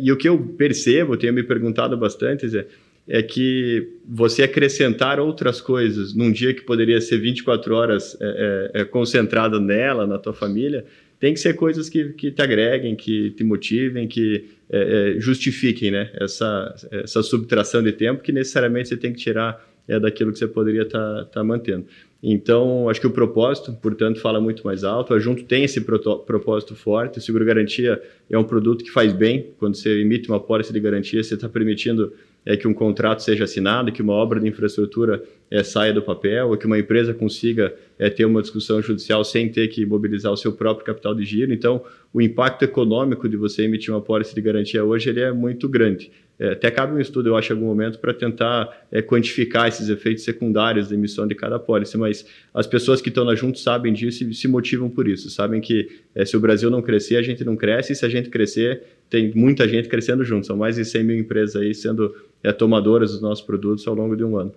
e 0.00 0.10
o 0.10 0.16
que 0.16 0.28
eu 0.28 0.38
percebo, 0.58 1.16
tenho 1.16 1.32
me 1.32 1.42
perguntado 1.42 1.96
bastante, 1.96 2.48
Zé, 2.48 2.66
é 3.08 3.22
que 3.22 3.88
você 4.04 4.42
acrescentar 4.42 5.20
outras 5.20 5.60
coisas 5.60 6.14
num 6.14 6.32
dia 6.32 6.52
que 6.52 6.62
poderia 6.62 7.00
ser 7.00 7.18
24 7.18 7.74
horas 7.74 8.16
é, 8.20 8.70
é, 8.74 8.84
concentrado 8.84 9.60
nela, 9.60 10.06
na 10.06 10.18
tua 10.18 10.32
família, 10.32 10.84
tem 11.20 11.32
que 11.32 11.40
ser 11.40 11.54
coisas 11.54 11.88
que, 11.88 12.10
que 12.10 12.30
te 12.30 12.42
agreguem, 12.42 12.96
que 12.96 13.30
te 13.30 13.44
motivem, 13.44 14.08
que 14.08 14.44
é, 14.68 15.16
é, 15.16 15.20
justifiquem 15.20 15.90
né? 15.90 16.10
essa, 16.14 16.74
essa 16.90 17.22
subtração 17.22 17.82
de 17.82 17.92
tempo 17.92 18.22
que 18.22 18.32
necessariamente 18.32 18.88
você 18.88 18.96
tem 18.96 19.12
que 19.12 19.18
tirar 19.18 19.64
é, 19.88 19.98
daquilo 20.00 20.32
que 20.32 20.38
você 20.38 20.48
poderia 20.48 20.82
estar 20.82 20.98
tá, 20.98 21.24
tá 21.24 21.44
mantendo. 21.44 21.86
Então, 22.22 22.88
acho 22.88 23.00
que 23.00 23.06
o 23.06 23.10
propósito, 23.10 23.72
portanto, 23.74 24.20
fala 24.20 24.40
muito 24.40 24.64
mais 24.64 24.82
alto. 24.82 25.14
A 25.14 25.18
Junto 25.18 25.44
tem 25.44 25.64
esse 25.64 25.80
propósito 25.80 26.74
forte. 26.74 27.18
O 27.18 27.22
seguro 27.22 27.44
garantia 27.44 28.02
é 28.28 28.38
um 28.38 28.44
produto 28.44 28.84
que 28.84 28.90
faz 28.90 29.12
bem. 29.12 29.50
Quando 29.58 29.76
você 29.76 30.00
emite 30.00 30.28
uma 30.28 30.40
pólice 30.40 30.72
de 30.72 30.80
garantia, 30.80 31.22
você 31.22 31.34
está 31.34 31.48
permitindo 31.48 32.12
é 32.46 32.56
que 32.56 32.68
um 32.68 32.72
contrato 32.72 33.24
seja 33.24 33.42
assinado, 33.44 33.90
que 33.90 34.00
uma 34.00 34.12
obra 34.12 34.38
de 34.38 34.46
infraestrutura 34.46 35.22
é, 35.50 35.64
saia 35.64 35.92
do 35.92 36.00
papel, 36.00 36.48
ou 36.48 36.56
que 36.56 36.64
uma 36.64 36.78
empresa 36.78 37.12
consiga 37.12 37.74
é, 37.98 38.08
ter 38.08 38.24
uma 38.24 38.40
discussão 38.40 38.80
judicial 38.80 39.24
sem 39.24 39.48
ter 39.48 39.66
que 39.68 39.84
mobilizar 39.84 40.32
o 40.32 40.36
seu 40.36 40.52
próprio 40.52 40.86
capital 40.86 41.14
de 41.14 41.24
giro. 41.24 41.52
Então, 41.52 41.82
o 42.14 42.22
impacto 42.22 42.62
econômico 42.62 43.28
de 43.28 43.36
você 43.36 43.64
emitir 43.64 43.92
uma 43.92 44.00
pólice 44.00 44.34
de 44.34 44.40
garantia 44.40 44.84
hoje 44.84 45.10
ele 45.10 45.20
é 45.20 45.32
muito 45.32 45.68
grande. 45.68 46.10
É, 46.38 46.52
até 46.52 46.70
cabe 46.70 46.92
um 46.92 47.00
estudo, 47.00 47.30
eu 47.30 47.36
acho, 47.36 47.52
em 47.52 47.56
algum 47.56 47.66
momento, 47.66 47.98
para 47.98 48.12
tentar 48.12 48.86
é, 48.92 49.00
quantificar 49.00 49.68
esses 49.68 49.88
efeitos 49.88 50.22
secundários 50.22 50.88
da 50.88 50.94
emissão 50.94 51.26
de 51.26 51.34
cada 51.34 51.58
pólice, 51.58 51.96
mas 51.96 52.26
as 52.52 52.66
pessoas 52.66 53.00
que 53.00 53.08
estão 53.08 53.24
na 53.24 53.34
Junto 53.34 53.58
sabem 53.58 53.92
disso 53.92 54.22
e 54.22 54.34
se 54.34 54.46
motivam 54.46 54.90
por 54.90 55.08
isso, 55.08 55.30
sabem 55.30 55.60
que 55.60 55.88
é, 56.14 56.24
se 56.24 56.36
o 56.36 56.40
Brasil 56.40 56.70
não 56.70 56.82
crescer, 56.82 57.16
a 57.16 57.22
gente 57.22 57.42
não 57.42 57.56
cresce, 57.56 57.92
e 57.92 57.96
se 57.96 58.04
a 58.04 58.08
gente 58.08 58.28
crescer, 58.28 58.82
tem 59.08 59.32
muita 59.34 59.68
gente 59.68 59.88
crescendo 59.88 60.24
junto, 60.24 60.46
são 60.46 60.56
mais 60.56 60.76
de 60.76 60.84
100 60.84 61.04
mil 61.04 61.18
empresas 61.18 61.56
aí 61.56 61.74
sendo 61.74 62.14
é, 62.42 62.52
tomadoras 62.52 63.12
dos 63.12 63.20
nossos 63.20 63.44
produtos 63.44 63.86
ao 63.86 63.94
longo 63.94 64.16
de 64.16 64.24
um 64.24 64.36
ano. 64.36 64.52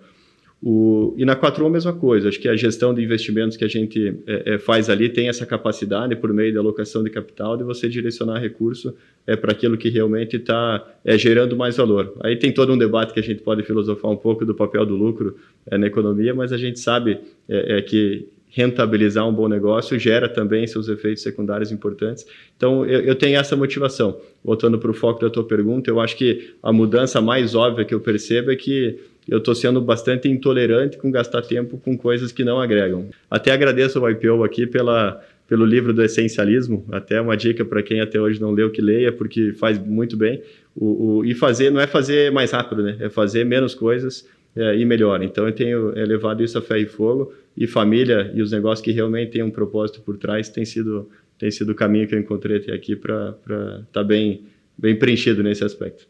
O, 0.62 1.14
e 1.16 1.24
na 1.24 1.34
4 1.34 1.64
a 1.64 1.70
mesma 1.70 1.92
coisa, 1.94 2.28
acho 2.28 2.38
que 2.38 2.46
a 2.46 2.54
gestão 2.54 2.92
de 2.92 3.02
investimentos 3.02 3.56
que 3.56 3.64
a 3.64 3.68
gente 3.68 4.14
é, 4.26 4.54
é, 4.54 4.58
faz 4.58 4.90
ali 4.90 5.08
tem 5.08 5.26
essa 5.26 5.46
capacidade, 5.46 6.14
por 6.16 6.30
meio 6.34 6.52
da 6.52 6.60
alocação 6.60 7.02
de 7.02 7.08
capital, 7.08 7.56
de 7.56 7.64
você 7.64 7.88
direcionar 7.88 8.38
recurso 8.38 8.94
é, 9.26 9.34
para 9.36 9.52
aquilo 9.52 9.78
que 9.78 9.88
realmente 9.88 10.36
está 10.36 10.86
é, 11.02 11.16
gerando 11.16 11.56
mais 11.56 11.78
valor. 11.78 12.14
Aí 12.20 12.36
tem 12.36 12.52
todo 12.52 12.74
um 12.74 12.78
debate 12.78 13.14
que 13.14 13.20
a 13.20 13.22
gente 13.22 13.40
pode 13.40 13.62
filosofar 13.62 14.10
um 14.10 14.16
pouco 14.16 14.44
do 14.44 14.54
papel 14.54 14.84
do 14.84 14.94
lucro 14.94 15.34
é, 15.64 15.78
na 15.78 15.86
economia, 15.86 16.34
mas 16.34 16.52
a 16.52 16.58
gente 16.58 16.78
sabe 16.78 17.18
é, 17.48 17.78
é, 17.78 17.82
que 17.82 18.28
rentabilizar 18.50 19.26
um 19.28 19.32
bom 19.32 19.48
negócio 19.48 19.98
gera 19.98 20.28
também 20.28 20.66
seus 20.66 20.88
efeitos 20.88 21.22
secundários 21.22 21.70
importantes. 21.70 22.26
Então, 22.56 22.84
eu, 22.84 23.00
eu 23.00 23.14
tenho 23.14 23.38
essa 23.38 23.56
motivação. 23.56 24.20
Voltando 24.44 24.78
para 24.78 24.90
o 24.90 24.94
foco 24.94 25.20
da 25.20 25.30
tua 25.30 25.44
pergunta, 25.44 25.88
eu 25.90 26.00
acho 26.00 26.16
que 26.16 26.54
a 26.62 26.72
mudança 26.72 27.20
mais 27.20 27.54
óbvia 27.54 27.84
que 27.84 27.94
eu 27.94 28.00
percebo 28.00 28.50
é 28.50 28.56
que 28.56 28.98
eu 29.28 29.38
estou 29.38 29.54
sendo 29.54 29.80
bastante 29.80 30.28
intolerante 30.28 30.98
com 30.98 31.10
gastar 31.10 31.42
tempo 31.42 31.78
com 31.78 31.96
coisas 31.96 32.32
que 32.32 32.42
não 32.42 32.60
agregam. 32.60 33.08
Até 33.30 33.52
agradeço 33.52 33.98
ao 33.98 34.10
IPO 34.10 34.42
aqui 34.42 34.66
pela, 34.66 35.20
pelo 35.46 35.64
livro 35.64 35.92
do 35.92 36.02
essencialismo, 36.02 36.84
até 36.90 37.20
uma 37.20 37.36
dica 37.36 37.64
para 37.64 37.82
quem 37.82 38.00
até 38.00 38.20
hoje 38.20 38.40
não 38.40 38.50
leu 38.50 38.70
que 38.70 38.82
leia, 38.82 39.12
porque 39.12 39.52
faz 39.52 39.78
muito 39.78 40.16
bem. 40.16 40.42
O, 40.74 41.18
o, 41.18 41.24
e 41.24 41.34
fazer 41.34 41.70
não 41.70 41.80
é 41.80 41.86
fazer 41.86 42.32
mais 42.32 42.50
rápido, 42.50 42.82
né? 42.82 42.96
É 43.00 43.08
fazer 43.08 43.44
menos 43.44 43.74
coisas 43.74 44.26
é, 44.56 44.76
e 44.76 44.84
melhor. 44.84 45.22
Então 45.22 45.46
eu 45.46 45.52
tenho 45.52 45.96
é, 45.96 46.04
levado 46.04 46.42
isso 46.42 46.58
a 46.58 46.62
fé 46.62 46.78
e 46.78 46.86
fogo 46.86 47.32
e 47.56 47.66
família 47.66 48.30
e 48.34 48.42
os 48.42 48.52
negócios 48.52 48.84
que 48.84 48.92
realmente 48.92 49.32
têm 49.32 49.42
um 49.42 49.50
propósito 49.50 50.00
por 50.00 50.16
trás 50.16 50.48
tem 50.48 50.64
sido 50.64 51.08
tem 51.38 51.50
sido 51.50 51.70
o 51.70 51.74
caminho 51.74 52.06
que 52.06 52.14
eu 52.14 52.18
encontrei 52.18 52.58
até 52.58 52.72
aqui 52.72 52.94
para 52.94 53.30
estar 53.30 53.84
tá 53.90 54.04
bem, 54.04 54.44
bem 54.76 54.94
preenchido 54.94 55.42
nesse 55.42 55.64
aspecto. 55.64 56.06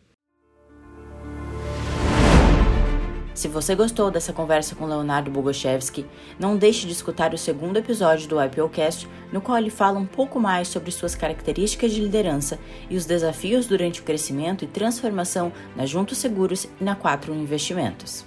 Se 3.33 3.48
você 3.48 3.74
gostou 3.74 4.11
dessa 4.11 4.33
conversa 4.33 4.74
com 4.74 4.85
Leonardo 4.85 5.31
Bogoshevski, 5.31 6.05
não 6.38 6.57
deixe 6.59 6.85
de 6.85 6.92
escutar 6.92 7.33
o 7.33 7.38
segundo 7.38 7.79
episódio 7.79 8.29
do 8.29 8.42
IPOcast, 8.42 9.09
no 9.33 9.40
qual 9.40 9.57
ele 9.57 9.70
fala 9.70 9.98
um 9.98 10.05
pouco 10.05 10.38
mais 10.38 10.68
sobre 10.68 10.90
suas 10.90 11.14
características 11.14 11.92
de 11.92 12.03
liderança 12.03 12.59
e 12.90 12.96
os 12.96 13.07
desafios 13.07 13.66
durante 13.66 14.00
o 14.00 14.05
crescimento 14.05 14.64
e 14.64 14.68
transformação 14.68 15.53
na 15.74 15.87
Juntos 15.87 16.18
Seguros 16.18 16.68
e 16.79 16.85
na 16.85 16.94
Quatro 16.94 17.33
Investimentos. 17.33 18.26